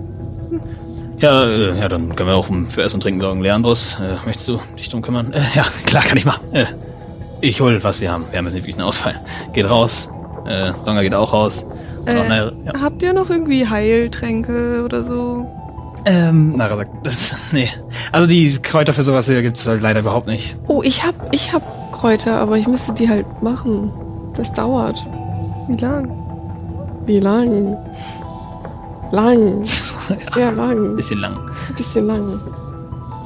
[1.18, 3.40] Ja, äh, ja, dann können wir auch für Essen und Trinken sorgen.
[3.40, 5.32] Leandros, äh, möchtest du dich drum kümmern?
[5.32, 6.42] Äh, ja, klar, kann ich machen.
[6.52, 6.66] Äh,
[7.40, 8.26] ich hol, was wir haben.
[8.30, 9.18] Wir haben jetzt nicht wirklich einen Ausfall.
[9.54, 10.10] Geht raus.
[10.44, 11.64] Äh, Donga geht auch raus.
[12.02, 12.52] Auch Äh, ja.
[12.82, 15.46] Habt ihr noch irgendwie Heiltränke oder so?
[16.04, 17.70] Ähm, Nara sagt, das, nee.
[18.12, 20.54] Also die Kräuter für sowas hier gibt's halt leider überhaupt nicht.
[20.66, 23.90] Oh, ich hab, ich hab Kräuter, aber ich müsste die halt machen.
[24.34, 25.02] Das dauert.
[25.68, 26.10] Wie lang?
[27.06, 27.76] Wie lang?
[29.12, 29.64] Lang.
[30.34, 30.96] Sehr lang.
[30.96, 31.32] Bisschen lang.
[31.68, 32.40] Ein bisschen lang.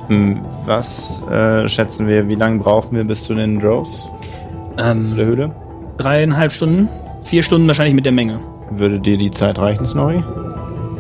[0.09, 4.87] Hm, Was äh, schätzen wir, wie lange brauchen wir bis zu den Drows, zu der
[4.87, 5.51] Ähm, Höhle?
[5.99, 6.89] dreieinhalb Stunden.
[7.25, 8.41] Vier Stunden wahrscheinlich mit der Menge.
[8.71, 10.25] Würde dir die Zeit reichen, Snorri?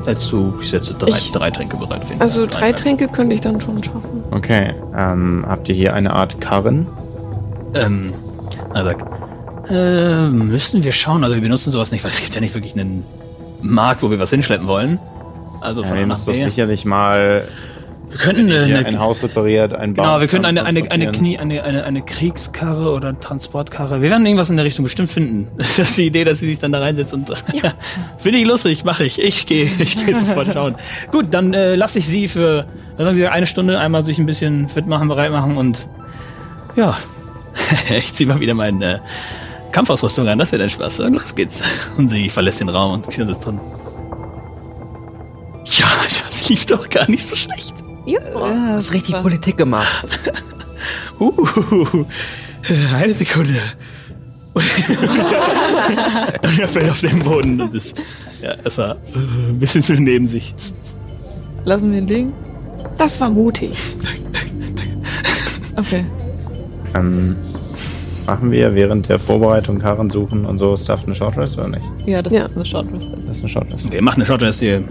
[0.04, 2.02] Dazu, ich setze drei, Ich- drei Tränke bereit.
[2.18, 2.72] Also drei.
[2.72, 4.22] Tränke könnte ich dann schon schaffen.
[4.30, 6.86] Okay, ähm, habt ihr hier eine Art Karren?
[7.74, 8.12] Ähm,
[8.74, 9.04] er sagt,
[9.68, 11.24] äh, müssen wir schauen.
[11.24, 13.04] Also wir benutzen sowas nicht, weil es gibt ja nicht wirklich einen
[13.60, 14.98] Markt, wo wir was hinschleppen wollen.
[15.60, 16.32] Also Ja, von ihr A nach B.
[16.32, 17.48] sicherlich mal
[18.10, 21.12] Wir könnten eine, ein Haus repariert, ein Genau, wir können eine, eine, eine.
[21.12, 24.02] Knie, eine, eine, eine Kriegskarre oder Transportkarre.
[24.02, 25.48] Wir werden irgendwas in der Richtung bestimmt finden.
[25.56, 27.72] Das ist die Idee, dass sie sich dann da reinsetzt und ja.
[28.18, 29.20] finde ich lustig, mache ich.
[29.20, 30.74] Ich gehe ich gehe sofort schauen.
[31.12, 34.26] Gut, dann äh, lasse ich sie für was sagen Sie, eine Stunde einmal sich ein
[34.26, 35.88] bisschen fit machen, bereit machen und
[36.76, 36.96] ja,
[37.96, 38.98] ich ziehe mal wieder meine äh,
[39.72, 40.38] Kampfausrüstung an.
[40.38, 41.00] Das wird ein Spaß.
[41.00, 41.60] Und los geht's.
[41.96, 43.58] Und sie verlässt den Raum und Xion sitzt drin.
[45.64, 47.74] Ja, das lief doch gar nicht so schlecht.
[48.06, 48.20] Ja.
[48.30, 49.22] Ja, Hast richtig super.
[49.22, 50.06] Politik gemacht.
[51.20, 51.46] Uh,
[52.92, 53.54] eine Sekunde.
[54.54, 54.64] Und
[56.58, 57.58] er fällt auf den Boden.
[57.58, 57.96] Das ist,
[58.42, 60.52] ja, es war äh, ein bisschen so neben sich.
[61.64, 62.32] Lassen wir ihn liegen?
[62.98, 63.78] Das war mutig.
[65.76, 66.04] Okay.
[66.94, 67.36] Ähm,
[68.26, 71.82] machen wir während der Vorbereitung Karren suchen und so Stuff eine Short Rest oder nicht?
[72.06, 72.46] Ja, das Ja.
[72.46, 73.08] ist eine Short Rest.
[73.26, 73.86] Das ist eine Short Rest.
[73.86, 74.82] Okay, macht eine Shot, dass ihr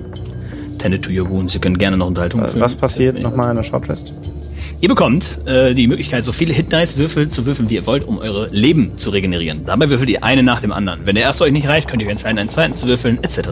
[0.77, 1.53] tended to your wounds.
[1.55, 2.61] Ihr könnt gerne noch Unterhaltung Äh, führen.
[2.61, 4.13] Was passiert nochmal in der Short Rest?
[4.79, 8.07] Ihr bekommt äh, die Möglichkeit, so viele Hit Dice Würfel zu würfeln, wie ihr wollt,
[8.07, 9.61] um eure Leben zu regenerieren.
[9.65, 11.01] Dabei würfelt ihr eine nach dem anderen.
[11.05, 13.49] Wenn der erste euch nicht reicht, könnt ihr euch entscheiden, einen zweiten zu würfeln, etc.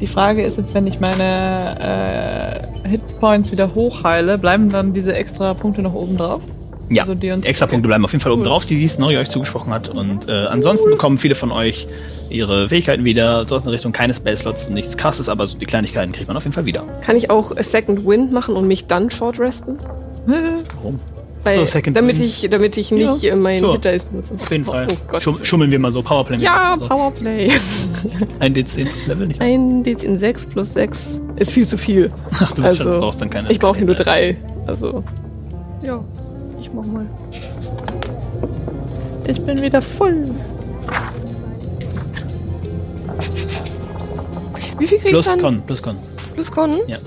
[0.00, 5.54] Die Frage ist jetzt, wenn ich meine äh, Hitpoints wieder hochheile, bleiben dann diese extra
[5.54, 6.42] Punkte noch oben drauf?
[6.88, 9.28] Ja, Also die extra Punkte bleiben auf jeden Fall oben drauf, die die Snorri euch
[9.28, 9.88] zugesprochen hat.
[9.88, 11.88] Und äh, ansonsten bekommen viele von euch
[12.30, 13.46] ihre Fähigkeiten wieder.
[13.48, 16.44] So aus der Richtung keine Spell-Slots, nichts krasses, aber so die Kleinigkeiten kriegt man auf
[16.44, 16.84] jeden Fall wieder.
[17.02, 19.78] Kann ich auch a Second Wind machen und mich dann short resten?
[20.26, 21.00] Warum?
[21.44, 22.26] Weil, So, Second damit Wind.
[22.28, 23.72] ich, damit ich nicht Ja, äh, meinen so.
[23.74, 24.34] Hit Dice benutze.
[24.34, 24.88] Auf jeden Fall.
[24.90, 25.22] Oh, Gott.
[25.22, 26.02] Schum schummeln wir mal so.
[26.02, 26.38] Powerplay.
[26.38, 26.86] Ja, so.
[26.88, 27.50] Powerplay.
[28.40, 29.40] Ein D10 plus Level nicht.
[29.40, 32.10] Ein D10 6 plus 6 ist viel zu viel.
[32.32, 33.50] Ach, du bist schon, Also, brauchst dann keine.
[33.52, 34.36] Ich brauche hier nur keine- drei.
[34.66, 35.04] Also,
[35.84, 36.02] Ja,
[36.66, 37.06] ich mach mal.
[39.26, 40.26] Ich bin wieder voll.
[44.78, 45.40] Wie viel krieg Plus ich dann?
[45.40, 45.96] Con, plus Con.
[46.34, 46.78] Plus Con?
[46.86, 46.98] Ja.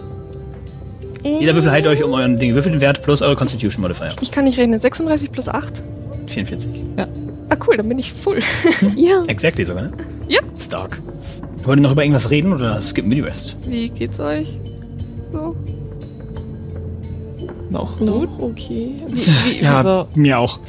[1.23, 2.55] Äh, Jeder Würfel heilt euch um euren Ding.
[2.55, 4.11] Würfelwert plus eure Constitution Modifier.
[4.21, 4.79] Ich kann nicht rechnen.
[4.79, 5.83] 36 plus 8?
[6.27, 6.69] 44.
[6.97, 8.39] Ah, cool, dann bin ich full.
[8.95, 9.23] ja.
[9.27, 9.91] Exactly sogar, ne?
[10.27, 10.39] Ja.
[10.59, 11.01] Stark.
[11.63, 13.55] Wollt ihr noch über irgendwas reden oder skippen wir die Rest?
[13.65, 14.47] Wie geht's euch?
[17.69, 18.29] Noch No, gut.
[18.39, 18.91] okay.
[19.07, 20.59] Wie, wie, Ja, Also- mir auch.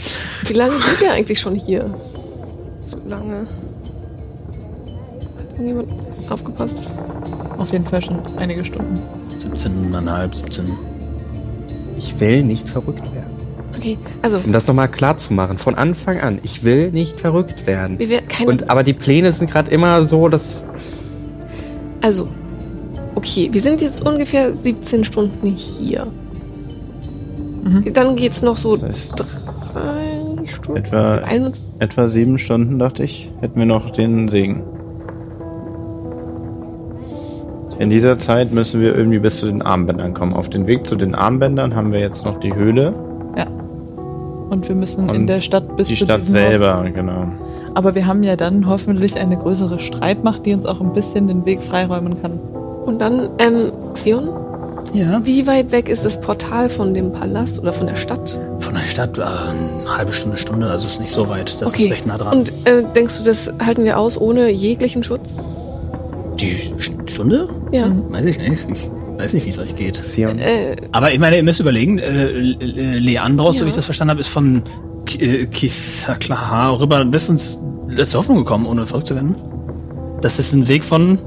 [0.46, 1.94] wie lange sind wir eigentlich schon hier?
[2.84, 3.46] Zu lange.
[5.38, 5.88] Hat irgendjemand
[6.28, 6.76] aufgepasst?
[7.58, 8.98] Auf jeden Fall schon einige Stunden.
[9.38, 10.64] 17,5, 17.
[11.98, 13.30] Ich will nicht verrückt werden.
[13.76, 17.66] Okay, also, Um das nochmal klar zu machen, von Anfang an, ich will nicht verrückt
[17.66, 17.98] werden.
[17.98, 18.50] wir werden keine.
[18.50, 20.64] Und, aber die Pläne sind gerade immer so, dass.
[22.02, 22.28] Also,
[23.14, 26.06] okay, wir sind jetzt ungefähr 17 Stunden hier.
[27.62, 27.92] Mhm.
[27.92, 29.20] Dann geht's noch so Das heißt,
[29.74, 30.78] drei Stunden.
[30.84, 31.62] etwa, 21.
[31.78, 34.62] etwa sieben Stunden, dachte ich, hätten wir noch den Segen.
[37.78, 40.34] In dieser Zeit müssen wir irgendwie bis zu den Armbändern kommen.
[40.34, 42.92] Auf den Weg zu den Armbändern haben wir jetzt noch die Höhle.
[43.36, 43.46] Ja.
[44.50, 47.24] Und wir müssen in Und der Stadt bis die zu Stadt diesem Haus selber, genau.
[47.74, 51.46] Aber wir haben ja dann hoffentlich eine größere Streitmacht, die uns auch ein bisschen den
[51.46, 52.32] Weg freiräumen kann.
[52.84, 54.28] Und dann, ähm, Xion,
[54.92, 55.20] Ja.
[55.24, 58.38] wie weit weg ist das Portal von dem Palast oder von der Stadt?
[58.60, 61.56] Von der Stadt äh, eine halbe Stunde, Stunde, also es ist nicht so weit.
[61.60, 61.84] Das Okay.
[61.84, 62.38] ist recht nah dran.
[62.38, 65.28] Und äh, denkst du, das halten wir aus ohne jeglichen Schutz?
[66.40, 67.48] die St- Stunde?
[67.70, 67.86] Ja.
[67.88, 68.12] Mhm.
[68.12, 68.66] Weiß ich nicht.
[68.72, 69.96] Ich weiß nicht, wie es euch geht.
[70.02, 70.38] Sion.
[70.38, 73.66] Äh, Aber ich meine, ihr müsst überlegen, äh, Le- Leandros, so Ja.
[73.66, 74.62] wie ich das verstanden habe, ist von
[75.18, 79.34] äh, Kithaklaha rüber bis ins letzte Hoffnung gekommen, ohne verrückt zu werden.
[80.22, 81.18] Das ist ein Weg von,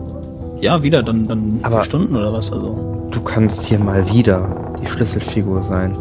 [0.63, 2.52] ja, wieder dann, dann Aber- Stunden oder was.
[2.52, 3.08] Also.
[3.12, 5.95] Du kannst hier mal wieder die Schlüsselfigur sein.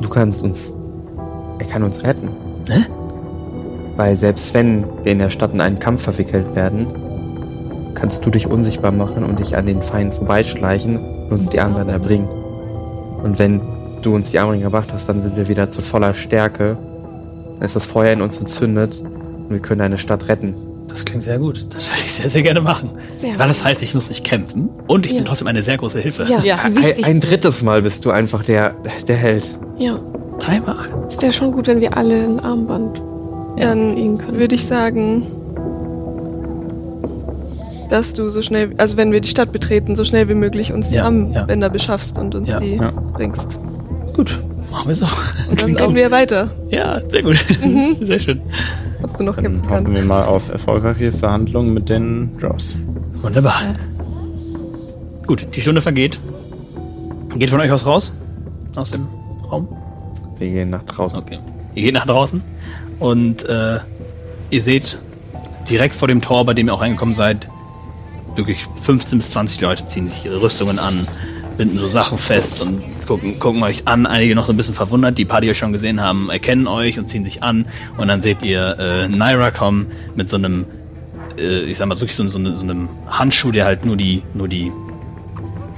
[0.00, 0.74] Du kannst uns.
[1.60, 2.28] Er kann uns retten.
[2.68, 2.80] Hä?
[3.96, 6.86] Weil selbst wenn wir in der Stadt in einen Kampf verwickelt werden,
[7.94, 12.00] kannst du dich unsichtbar machen und dich an den Feind vorbeischleichen und uns die Armbänder
[12.00, 12.28] bringen.
[13.22, 13.60] Und wenn
[14.02, 16.76] du uns die Armbänder gebracht hast, dann sind wir wieder zu voller Stärke.
[17.54, 20.54] Dann ist das Feuer in uns entzündet und wir können eine Stadt retten.
[20.92, 21.66] Das klingt sehr gut.
[21.70, 22.90] Das würde ich sehr, sehr gerne machen.
[23.18, 25.18] sehr Weil das heißt, ich muss nicht kämpfen und ich Ja.
[25.18, 26.24] bin trotzdem eine sehr große Hilfe.
[26.28, 28.74] Ja, Ja, die Ein, ein drittes Mal bist du einfach der,
[29.08, 29.58] der Held.
[29.78, 29.98] Ja,
[30.38, 30.76] Dreimal.
[31.08, 33.00] es wäre schon gut, wenn wir alle ein Armband
[33.58, 34.38] Dann kriegen können.
[34.38, 35.26] würde ich sagen,
[37.88, 40.88] dass du so schnell, also wenn wir die Stadt betreten, so schnell wie möglich uns
[40.90, 42.60] die Ja, Armbänder beschaffst und uns Ja.
[42.60, 42.90] die Ja.
[43.14, 43.58] bringst.
[44.14, 44.38] Gut,
[44.70, 45.06] machen wir so.
[45.50, 47.44] Und dann gehen auch- wir weiter, Ja, sehr gut.
[48.00, 48.40] Sehr schön.
[49.02, 49.94] Ob du noch Dann kämpfen hoffen kannst.
[49.94, 52.76] wir mal auf erfolgreiche Verhandlungen mit den Drows.
[53.14, 53.60] Wunderbar.
[55.26, 56.18] Gut, die Stunde vergeht.
[57.36, 58.12] Geht von euch aus raus?
[58.76, 59.06] Aus dem
[59.50, 59.68] Raum?
[60.38, 61.18] Wir gehen nach draußen.
[61.18, 61.38] Okay.
[61.74, 62.42] Ihr geht nach draußen
[62.98, 63.78] und äh,
[64.50, 64.98] ihr seht
[65.68, 67.48] direkt vor dem Tor, bei dem ihr auch reingekommen seid,
[68.34, 71.06] wirklich 15 bis 20 Leute ziehen sich ihre Rüstungen an,
[71.56, 74.06] binden so Sachen fest und gucken, gucken euch an.
[74.06, 76.98] Einige noch so ein bisschen verwundert, die paar, die euch schon gesehen haben, erkennen euch
[76.98, 77.66] und ziehen sich an.
[77.96, 80.66] Und dann seht ihr äh, Naira kommen mit so einem,
[81.38, 84.48] äh, ich sag mal, wirklich so, so, so einem Handschuh, der halt nur die, nur
[84.48, 84.72] die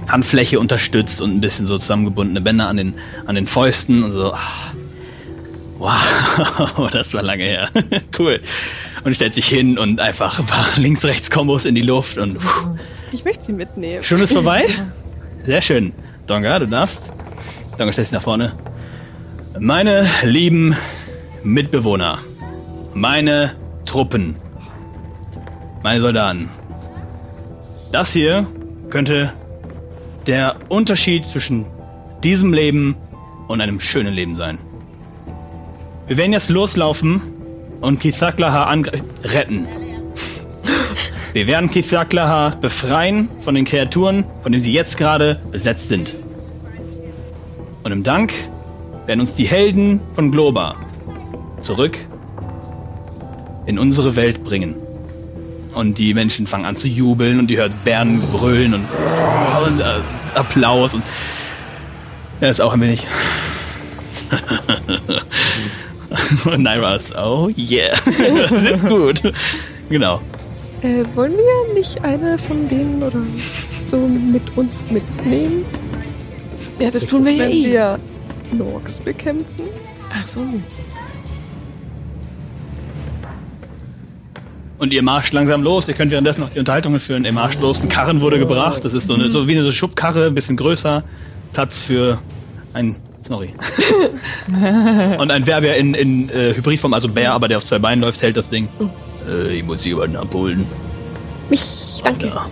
[0.08, 2.94] Handfläche unterstützt und ein bisschen so zusammengebundene Bänder an den,
[3.26, 4.32] an den Fäusten und so.
[4.32, 4.40] ah,
[5.78, 7.68] Wow, das war lange her.
[8.18, 8.40] cool.
[9.02, 12.76] Und stellt sich hin und einfach ein paar Links-Rechts-Kombos in die Luft und puh,
[13.12, 14.02] Ich möchte sie mitnehmen.
[14.04, 14.66] schon ist vorbei.
[15.44, 15.92] Sehr schön.
[16.26, 17.12] Donga, du darfst.
[17.76, 18.52] Donga, stellst dich nach vorne.
[19.58, 20.74] Meine lieben
[21.42, 22.18] Mitbewohner,
[22.94, 23.52] meine
[23.84, 24.36] Truppen,
[25.82, 26.48] meine Soldaten.
[27.92, 28.46] Das hier
[28.88, 29.32] könnte
[30.26, 31.66] der Unterschied zwischen
[32.22, 32.96] diesem Leben
[33.46, 34.58] und einem schönen Leben sein.
[36.06, 37.20] Wir werden jetzt loslaufen
[37.82, 38.72] und Kithaklaha
[39.24, 39.83] retten.
[41.34, 46.16] Wir werden Kithaklaha befreien von den Kreaturen, von denen sie jetzt gerade besetzt sind.
[47.82, 48.32] Und im Dank
[49.06, 50.76] werden uns die Helden von Globa
[51.60, 51.98] zurück
[53.66, 54.76] in unsere Welt bringen.
[55.74, 58.84] Und die Menschen fangen an zu jubeln und die hören Bären brüllen und,
[59.66, 61.02] und äh, Applaus und
[62.40, 63.08] er ist auch ein wenig.
[66.44, 69.20] und Naira oh yeah, ist gut.
[69.88, 70.20] Genau.
[70.84, 73.22] Äh, wollen wir nicht eine von denen oder
[73.86, 75.64] so mit uns mitnehmen?
[76.78, 77.64] Ja, das tun wir ja wenn eh.
[77.64, 77.98] wir
[78.52, 79.68] Norks bekämpfen?
[80.12, 80.40] Ach so.
[84.76, 85.88] Und ihr marscht langsam los.
[85.88, 87.24] Ihr könnt währenddessen noch die Unterhaltungen führen.
[87.24, 87.80] Ihr marscht los.
[87.80, 88.84] Ein Karren wurde gebracht.
[88.84, 91.02] Das ist so, eine, so wie eine Schubkarre, ein bisschen größer.
[91.54, 92.18] Platz für
[92.74, 93.54] ein Sorry.
[95.18, 98.20] Und ein Werbär in, in äh, Hybridform, also Bär, aber der auf zwei Beinen läuft,
[98.20, 98.68] hält das Ding.
[99.28, 100.66] Äh, ich muss jemanden abholen.
[101.50, 102.26] Mich, danke.
[102.26, 102.46] Ja,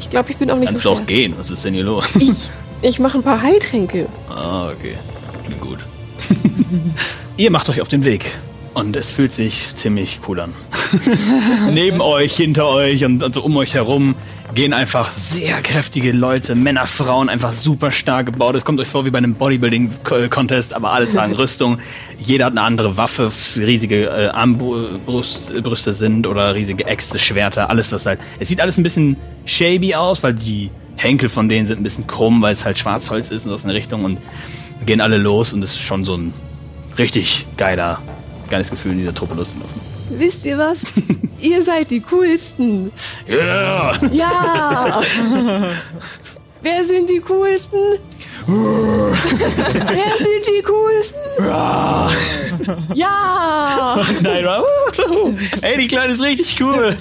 [0.00, 1.34] Ich glaube, ich bin auch nicht kannst so du auch gehen.
[1.38, 2.04] Was ist denn hier los?
[2.18, 2.48] Ich,
[2.82, 4.06] ich mache ein paar Heiltränke.
[4.28, 4.94] Ah, okay.
[5.44, 5.78] Klingt gut.
[7.36, 8.26] Ihr macht euch auf den Weg.
[8.78, 10.54] Und es fühlt sich ziemlich cool an.
[11.72, 14.14] Neben euch, hinter euch und, und so um euch herum
[14.54, 18.54] gehen einfach sehr kräftige Leute, Männer, Frauen, einfach super stark gebaut.
[18.54, 21.78] Es kommt euch vor wie bei einem Bodybuilding-Contest, aber alle tragen Rüstung.
[22.18, 28.06] Jeder hat eine andere Waffe, riesige äh, Armbrüste sind oder riesige Äxte, Schwerter, alles das
[28.06, 28.20] halt.
[28.38, 32.06] Es sieht alles ein bisschen shabby aus, weil die Henkel von denen sind ein bisschen
[32.06, 34.18] krumm, weil es halt Schwarzholz ist und aus einer Richtung und
[34.86, 36.32] gehen alle los und es ist schon so ein
[36.98, 38.02] richtig geiler,
[38.48, 39.80] geiles Gefühl in dieser Truppe loszulaufen.
[40.10, 40.82] Wisst ihr was?
[41.40, 42.90] ihr seid die coolsten.
[43.28, 43.92] Yeah!
[44.12, 45.00] Ja!
[46.62, 47.78] Wer sind die coolsten?
[48.48, 51.20] Wer sind die coolsten?
[52.94, 53.98] Ja!
[54.22, 56.94] Nein, war, "Wuhu, ey, die Kleine ist richtig cool.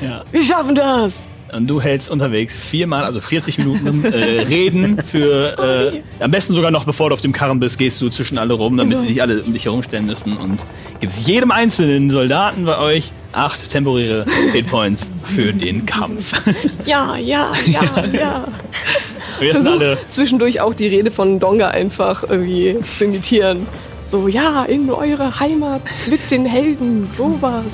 [0.00, 0.24] ja.
[0.30, 1.26] Wir schaffen das!
[1.52, 6.70] Und du hältst unterwegs viermal, also 40 Minuten äh, Reden für, äh, am besten sogar
[6.70, 9.22] noch bevor du auf dem Karren bist, gehst du zwischen alle rum, damit sie sich
[9.22, 10.64] alle um dich herumstellen müssen und
[11.00, 16.32] gibst jedem einzelnen Soldaten bei euch acht temporäre Hitpoints für den Kampf.
[16.86, 17.82] Ja, ja, ja,
[18.12, 18.44] ja.
[19.40, 23.66] Wir sind alle Zwischendurch auch die Rede von Donga einfach irgendwie zu imitieren.
[24.08, 27.64] So, ja, in eure Heimat mit den Helden, sowas.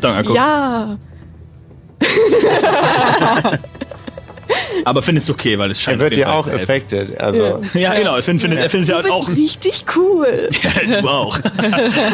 [0.00, 0.96] Donga Ja.
[4.84, 7.20] Aber findet's okay, weil es Er scheint wird auf jeden ja auch affected.
[7.20, 8.16] Also, Ja, genau.
[8.16, 9.28] Er findet, findet, er findet es ja Du bist auch.
[9.28, 10.48] richtig cool.
[11.02, 11.38] du auch.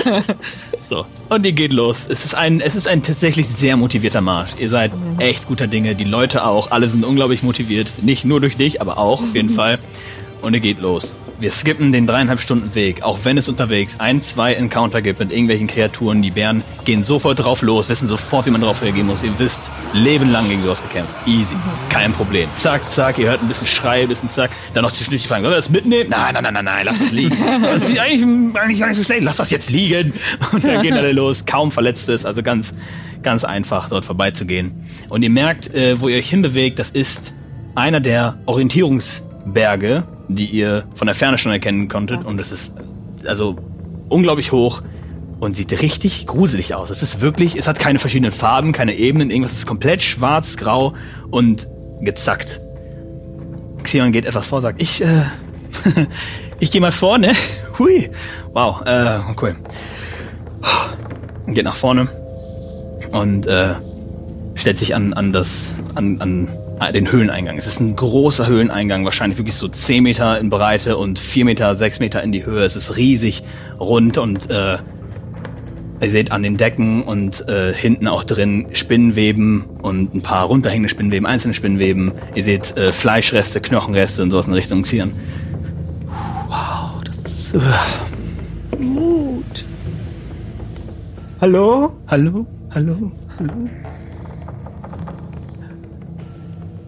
[0.89, 1.07] so.
[1.29, 2.07] Und ihr geht los.
[2.09, 4.53] Es ist ein, es ist ein tatsächlich sehr motivierter Marsch.
[4.59, 5.95] Ihr seid echt guter Dinge.
[5.95, 6.71] Die Leute auch.
[6.71, 7.93] Alle sind unglaublich motiviert.
[8.03, 9.79] Nicht nur durch dich, aber auch auf jeden Fall.
[10.47, 11.17] Und ihr geht los.
[11.41, 15.33] Wir skippen den dreieinhalb Stunden Weg, auch wenn es unterwegs ein, zwei Encounter gibt mit
[15.33, 16.23] irgendwelchen Kreaturen.
[16.23, 19.25] Die Bären gehen sofort drauf los, wissen sofort, wie man drauf reagieren muss.
[19.25, 21.13] Ihr wisst, lebenlang gegen sowas gekämpft.
[21.27, 21.57] Easy.
[21.89, 22.49] Kein Problem.
[22.55, 24.53] Zack, zack, ihr hört ein bisschen Schrei, ein bisschen zack.
[24.73, 26.11] Dann noch zwischendurch die Fragen, sollen wir das mitnehmen?
[26.11, 27.37] Nein, nein, nein, nein, nein, lass das liegen.
[27.63, 29.25] Das ist eigentlich, eigentlich gar nicht so schlecht.
[29.25, 30.13] Lass das jetzt liegen.
[30.53, 31.45] Und dann gehen alle los.
[31.45, 32.25] Kaum Verletztes.
[32.25, 32.73] Also ganz,
[33.25, 34.87] ganz einfach, dort vorbeizugehen.
[35.09, 37.35] Und ihr merkt, äh, wo ihr euch hinbewegt, das ist
[37.75, 42.25] einer der Orientierungsberge, die ihr von der Ferne schon erkennen konntet.
[42.25, 42.77] Und es ist
[43.27, 43.57] also
[44.09, 44.83] unglaublich hoch
[45.41, 46.91] und sieht richtig gruselig aus.
[46.91, 50.95] Es ist wirklich, es hat keine verschiedenen Farben, keine Ebenen, irgendwas ist komplett schwarz, grau
[51.31, 51.69] und
[52.01, 52.61] gezackt.
[53.83, 55.23] Xion geht etwas vor, sagt, ich, äh,
[56.61, 57.33] ich gehe mal vorne.
[57.79, 58.11] Hui.
[58.53, 59.57] Wow, äh, cool.
[61.47, 62.09] Geht nach vorne
[63.13, 63.75] und äh,
[64.55, 66.49] stellt sich an, an das, an, an
[66.93, 67.57] den Höhleneingang.
[67.57, 71.75] Es ist ein großer Höhleneingang, wahrscheinlich wirklich so 10 Meter in Breite und 4 Meter,
[71.75, 72.65] 6 Meter in die Höhe.
[72.65, 73.43] Es ist riesig
[73.81, 74.79] rund und äh,
[76.01, 80.89] ihr seht an den Decken und äh, hinten auch drin Spinnenweben und ein paar runterhängende
[80.89, 82.13] Spinnenweben, einzelne Spinnenweben.
[82.35, 85.13] Ihr seht äh, Fleischreste, Knochenreste und sowas in Richtung Xian.
[86.49, 87.55] Wow, das ist...
[87.55, 89.65] Äh, Mut.
[91.41, 91.93] Hallo?
[92.09, 92.47] Hallo?
[92.75, 93.13] Hallo?
[93.39, 93.69] Hallo?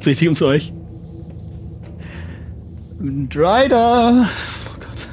[0.09, 0.73] Dreht sich um zu euch.
[2.99, 4.27] Dryder!
[4.67, 5.09] Oh Gott.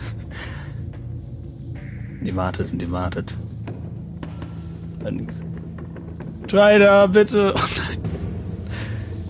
[2.22, 3.36] Und ihr wartet und ihr wartet.
[6.48, 7.54] Dryder, bitte!
[7.58, 7.98] Oh nein.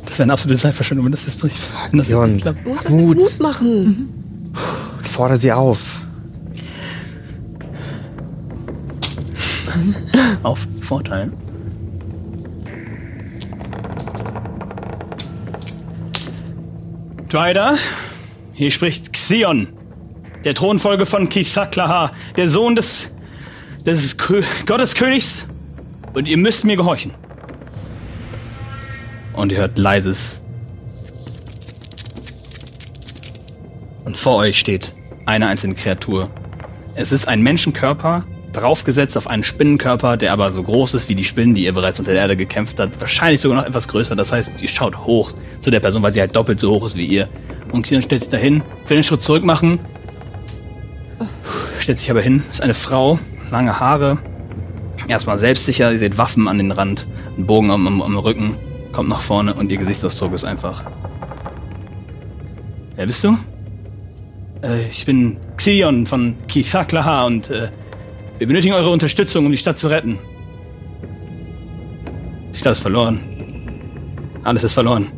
[0.06, 2.34] Das wäre eine absolute Zeitverschwendung, wenn das jetzt nicht, wenn das Jon.
[2.34, 2.64] nicht klappt.
[2.64, 3.18] Du musst das Mut.
[3.18, 4.54] Mut machen.
[5.02, 6.06] Fordere sie auf.
[10.44, 11.34] Auf Vorteilen.
[17.30, 17.78] Dryder,
[18.54, 19.68] hier spricht Xion,
[20.44, 23.16] der Thronfolge von Kithaklaha, der Sohn des,
[23.86, 25.46] des Kö Gotteskönigs,
[26.14, 27.14] und ihr müsst mir gehorchen.
[29.34, 30.42] Und ihr hört leises.
[34.06, 36.30] Und vor euch steht eine einzelne Kreatur.
[36.94, 38.24] Es ist ein Menschenkörper,
[38.56, 42.00] draufgesetzt auf einen Spinnenkörper, der aber so groß ist wie die Spinnen, die ihr bereits
[42.00, 43.00] unter der Erde gekämpft habt.
[43.00, 44.16] Wahrscheinlich sogar noch etwas größer.
[44.16, 46.98] Das heißt, ihr schaut hoch zu der Person, weil sie halt doppelt so hoch ist
[46.98, 47.28] wie ihr.
[47.72, 49.80] Und Xion stellt sich dahin, will einen Schritt zurück machen.
[51.80, 53.20] Stellt sich aber hin, ist eine Frau,
[53.52, 54.18] lange Haare.
[55.08, 58.56] Erstmal selbstsicher, ihr seht Waffen an den Rand, einen Bogen am, am, am Rücken,
[58.92, 60.84] kommt nach vorne und ihr Gesichtsausdruck ist einfach.
[62.96, 63.38] Wer bist du?
[64.64, 67.70] Äh, ich bin Xion von Kithaklaha und äh,
[68.38, 70.20] wir benötigen eure Unterstützung, um die Stadt zu retten.
[72.54, 73.20] Die Stadt ist verloren.
[74.44, 75.12] Alles ist verloren.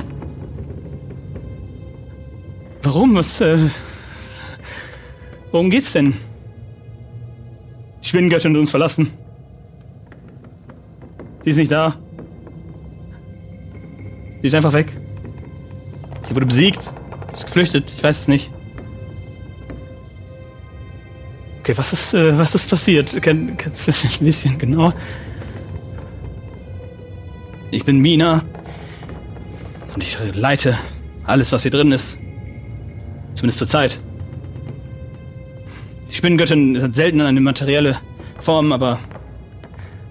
[2.84, 3.16] Warum?
[3.16, 3.58] Was, äh,
[5.52, 6.14] worum geht's denn?
[8.04, 9.12] Die Spinnengöttin hat uns verlassen.
[11.44, 11.96] Sie ist nicht da.
[14.42, 14.96] Sie ist einfach weg.
[16.28, 16.92] Sie wurde besiegt.
[17.34, 17.92] Ist geflüchtet.
[17.96, 18.52] Ich weiß es nicht.
[21.68, 23.22] Okay, was ist, äh, was ist passiert?
[23.22, 24.94] Kann, kannst du ein bisschen genau?
[27.72, 28.46] Ich bin Mina
[29.94, 30.78] und ich leite
[31.26, 32.20] alles, was hier drin ist.
[33.36, 34.00] Zumindest zur Zeit.
[36.10, 37.98] Die Spinnengöttin hat selten eine materielle
[38.40, 38.98] Form, aber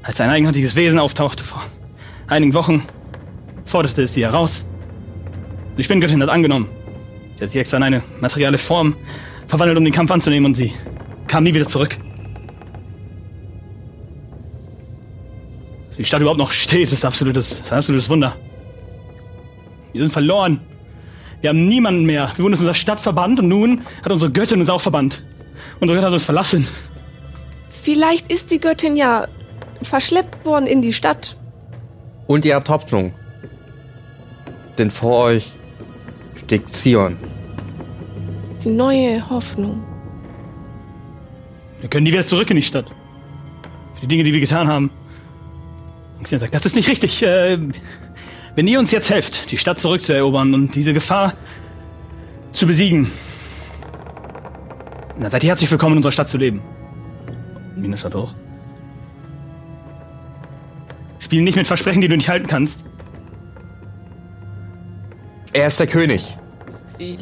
[0.02, 1.64] als ein eigenartiges Wesen auftauchte vor
[2.26, 2.82] einigen Wochen,
[3.64, 4.66] forderte es sie heraus.
[5.78, 6.68] Die Spinnengöttin hat angenommen.
[7.36, 8.94] Sie hat sich extra in eine materielle Form
[9.48, 10.74] verwandelt, um den Kampf anzunehmen und sie
[11.36, 11.98] kam nie wieder zurück.
[15.88, 18.36] Dass die Stadt überhaupt noch steht, ist, absolutes, ist ein absolutes Wunder.
[19.92, 20.62] Wir sind verloren.
[21.42, 22.32] Wir haben niemanden mehr.
[22.36, 25.24] Wir wurden aus unserer Stadt verbannt und nun hat unsere Göttin uns auch verbannt.
[25.78, 26.66] Unsere Göttin hat uns verlassen.
[27.82, 29.28] Vielleicht ist die Göttin ja
[29.82, 31.36] verschleppt worden in die Stadt.
[32.26, 33.12] Und ihr habt Hoffnung.
[34.78, 35.52] Denn vor euch
[36.36, 37.18] steht Zion.
[38.64, 39.84] Die neue Hoffnung.
[41.80, 42.86] Wir können nie wieder zurück in die Stadt.
[43.94, 44.90] Für die Dinge, die wir getan haben.
[46.18, 47.22] Und Xian sagt, das ist nicht richtig.
[47.22, 47.58] Äh,
[48.54, 51.34] wenn ihr uns jetzt helft, die Stadt zurückzuerobern und diese Gefahr
[52.52, 53.10] zu besiegen,
[55.20, 56.62] dann seid ihr herzlich willkommen, in unserer Stadt zu leben.
[57.76, 58.34] Mina schaut hoch.
[61.18, 62.84] Spiel nicht mit Versprechen, die du nicht halten kannst.
[65.52, 66.36] Er ist der König.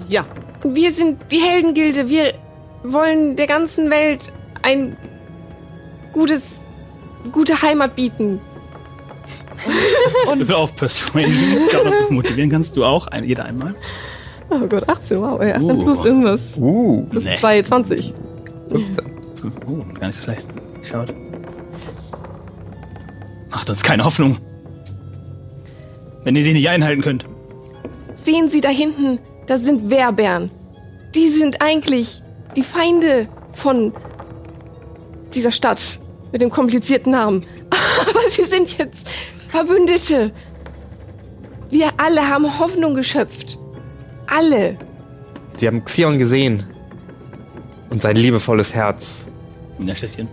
[0.08, 0.26] Ja.
[0.62, 2.08] Wir sind die Heldengilde.
[2.08, 2.34] Wir
[2.84, 4.32] wollen der ganzen Welt
[4.64, 4.96] ein
[6.12, 6.42] gutes,
[7.32, 8.40] gute Heimat bieten.
[10.26, 11.58] Und auf Persuasion.
[11.58, 13.74] Ich glaube, motivieren kannst du auch, ein, jeder einmal.
[14.50, 15.42] Oh Gott, 18, wow.
[15.42, 15.84] Ja, 18 Uh.
[15.84, 16.56] plus irgendwas.
[16.58, 17.06] Uh.
[17.10, 17.36] Plus Nee.
[17.38, 18.14] 2, 20.
[18.70, 19.04] 15.
[19.66, 20.46] Oh, gar nicht so schlecht.
[20.82, 21.14] Schaut.
[23.50, 24.38] Macht uns keine Hoffnung.
[26.24, 27.26] Wenn ihr sie nicht einhalten könnt.
[28.24, 30.50] Sehen Sie da hinten, das sind Wehrbären.
[31.14, 32.22] Die sind eigentlich
[32.56, 33.92] die Feinde von
[35.34, 36.00] dieser Stadt
[36.32, 37.46] mit dem komplizierten Namen.
[38.08, 39.08] Aber sie sind jetzt
[39.48, 40.32] Verbündete.
[41.70, 43.58] Wir alle haben Hoffnung geschöpft.
[44.26, 44.76] Alle.
[45.54, 46.64] Sie haben Xion gesehen.
[47.90, 49.26] Und sein liebevolles Herz.
[49.94, 50.28] Städtchen.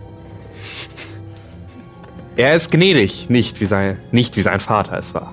[2.36, 5.32] Er ist gnädig, nicht wie sein, nicht wie sein Vater es war.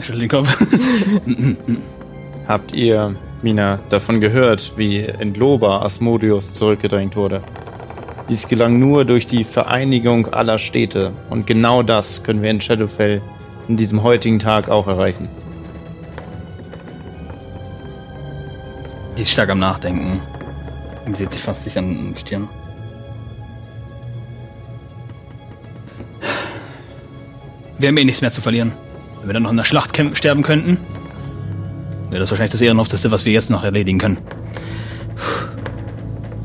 [0.00, 0.56] Schüttelt den Kopf.
[2.48, 7.42] Habt ihr, Mina, davon gehört, wie in Loba Asmodeus zurückgedrängt wurde?
[8.28, 11.12] Dies gelang nur durch die Vereinigung aller Städte.
[11.28, 13.20] Und genau das können wir in Shadowfell
[13.68, 15.28] in diesem heutigen Tag auch erreichen.
[19.16, 20.20] Die ist stark am Nachdenken.
[21.04, 22.48] Und sieht sich fast sich an die Stirn.
[27.78, 28.72] Wir haben eh nichts mehr zu verlieren.
[29.20, 30.78] Wenn wir dann noch in der Schlacht kämpfen, sterben könnten,
[32.08, 34.18] wäre das wahrscheinlich das Ehrenhafteste, was wir jetzt noch erledigen können.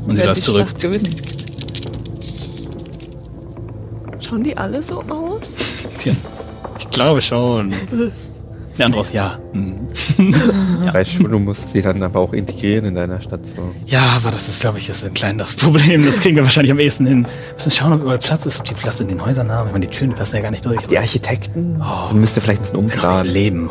[0.06, 0.68] Und sie läuft zurück.
[0.68, 1.39] Schlacht gewinnen.
[4.30, 5.56] Schauen die alle so aus?
[5.98, 6.12] Tja,
[6.78, 7.74] ich glaube schon.
[8.78, 9.40] Der andere aus, ja.
[9.52, 9.88] Hm.
[10.86, 10.94] Ja.
[10.94, 13.44] Weißt schon, du musst sie dann aber auch integrieren in deiner Stadt.
[13.44, 13.74] So.
[13.86, 16.06] Ja, aber das ist, glaube ich, ist ein kleines Problem.
[16.06, 17.24] Das kriegen wir wahrscheinlich am ehesten hin.
[17.24, 19.66] Wir müssen schauen, ob überall Platz ist, ob die Platz in den Häusern haben.
[19.66, 20.80] Ich meine, die Türen die passen ja gar nicht durch.
[20.86, 21.82] Die Architekten?
[21.82, 22.08] Oh.
[22.08, 23.30] Dann müsst ihr vielleicht ein bisschen umplanen.
[23.30, 23.70] Leben.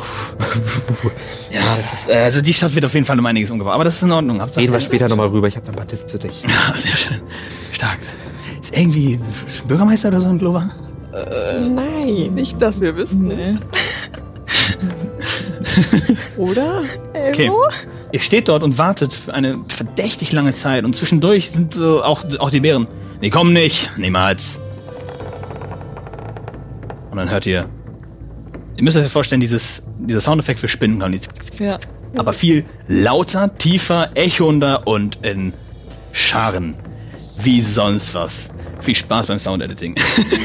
[1.51, 3.73] ja, das ist, äh, also die Stadt wird auf jeden Fall um einiges umgebaut.
[3.73, 4.41] Aber das ist in Ordnung.
[4.41, 5.47] Reden wir später nochmal rüber.
[5.47, 6.43] Ich habe da ein paar Tipps für dich.
[6.43, 7.21] Ja, sehr schön.
[7.71, 7.99] Stark.
[8.61, 9.19] Ist irgendwie
[9.67, 10.69] Bürgermeister oder so ein Glover?
[11.11, 12.33] Nein.
[12.33, 13.27] Nicht, dass wir wissen.
[13.27, 13.55] Nee.
[16.37, 16.83] Oder?
[17.13, 17.51] Okay.
[18.11, 22.23] Ihr steht dort und wartet für eine verdächtig lange Zeit und zwischendurch sind so auch,
[22.39, 22.87] auch die Bären.
[23.21, 23.91] Die kommen nicht.
[23.97, 24.59] Niemals.
[27.11, 27.67] Und dann hört ihr.
[28.77, 31.27] Ihr müsst euch vorstellen, dieses, dieser Soundeffekt für Spinnen kommt.
[31.59, 31.77] Ja.
[32.15, 35.53] aber viel lauter, tiefer, echoender und in
[36.13, 36.75] Scharen.
[37.41, 38.49] Wie sonst was.
[38.81, 39.95] Viel Spaß beim Soundediting.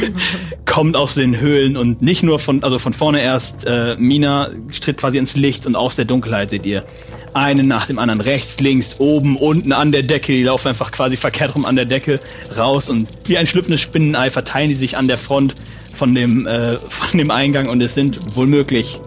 [0.67, 4.99] Kommt aus den Höhlen und nicht nur von, also von vorne erst, äh, Mina tritt
[4.99, 6.85] quasi ins Licht und aus der Dunkelheit seht ihr
[7.33, 11.17] einen nach dem anderen, rechts, links, oben, unten an der Decke, die laufen einfach quasi
[11.17, 12.21] verkehrt rum an der Decke
[12.57, 15.55] raus und wie ein schlüpfendes Spinnenei verteilen die sich an der Front
[15.95, 18.99] von dem, äh, von dem Eingang und es sind wohl möglich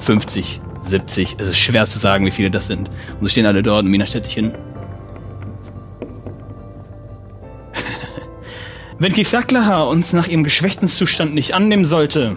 [0.00, 1.36] 50, 70.
[1.38, 2.90] Es ist schwer zu sagen, wie viele das sind.
[3.20, 4.52] Und sie stehen alle dort und Mina stellt sich hin.
[8.98, 12.36] Wenn Kisaklaha uns nach ihrem geschwächten Zustand nicht annehmen sollte,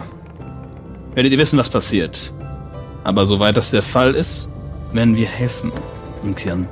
[1.14, 2.32] werdet ihr wissen, was passiert.
[3.04, 4.50] Aber soweit das der Fall ist,
[4.92, 5.70] werden wir helfen.
[6.22, 6.68] Und Xian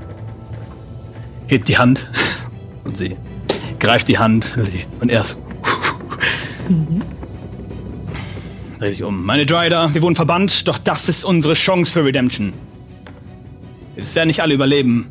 [1.46, 2.10] hebt die Hand
[2.84, 3.16] und sie
[3.78, 4.46] greift die Hand
[5.00, 5.24] und er
[8.80, 9.24] dreht sich um.
[9.24, 12.52] Meine Dryder, wir wurden verbannt, doch das ist unsere Chance für Redemption.
[13.94, 15.06] Es werden nicht alle überleben.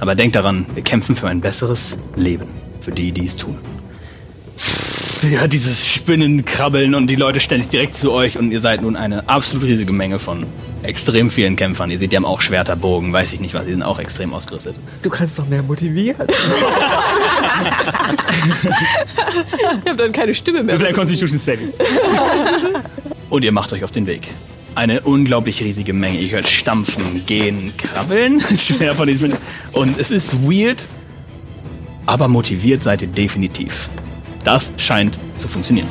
[0.00, 2.67] Aber denkt daran, wir kämpfen für ein besseres Leben.
[2.88, 3.58] Für die, die es tun.
[5.30, 8.80] Ja, dieses Spinnen, Krabbeln und die Leute stellen sich direkt zu euch und ihr seid
[8.80, 10.46] nun eine absolut riesige Menge von
[10.82, 11.90] extrem vielen Kämpfern.
[11.90, 14.32] Ihr seht, die haben auch Schwerter, Bogen, weiß ich nicht was, die sind auch extrem
[14.32, 14.74] ausgerüstet.
[15.02, 16.28] Du kannst doch mehr motivieren.
[19.82, 20.78] Ich habe dann keine Stimme mehr.
[20.78, 21.72] Vielleicht Constitution Saving.
[23.30, 24.28] Und ihr macht euch auf den Weg.
[24.74, 26.18] Eine unglaublich riesige Menge.
[26.18, 28.40] Ihr hört stampfen, gehen, krabbeln.
[28.58, 29.32] Schwer von diesem.
[29.72, 30.86] Und es ist weird,
[32.08, 33.90] aber motiviert seid ihr definitiv.
[34.42, 35.88] Das scheint zu funktionieren.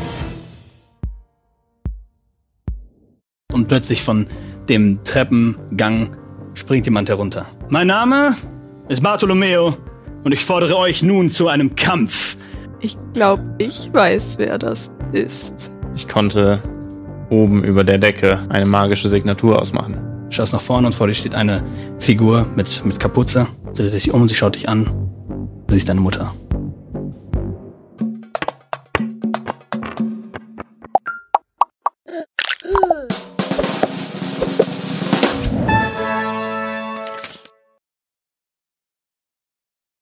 [3.53, 4.25] Und plötzlich von
[4.67, 6.17] dem Treppengang
[6.55, 7.45] springt jemand herunter.
[7.69, 8.35] Mein Name
[8.89, 9.77] ist Bartolomeo
[10.23, 12.35] und ich fordere euch nun zu einem Kampf.
[12.79, 15.71] Ich glaube, ich weiß, wer das ist.
[15.95, 16.61] Ich konnte
[17.29, 19.99] oben über der Decke eine magische Signatur ausmachen.
[20.29, 21.63] Schaust nach vorne und vor dir steht eine
[21.99, 23.47] Figur mit, mit Kapuze.
[23.71, 25.06] Sie dreht sich um, sie schaut dich an.
[25.69, 26.33] Sie ist deine Mutter.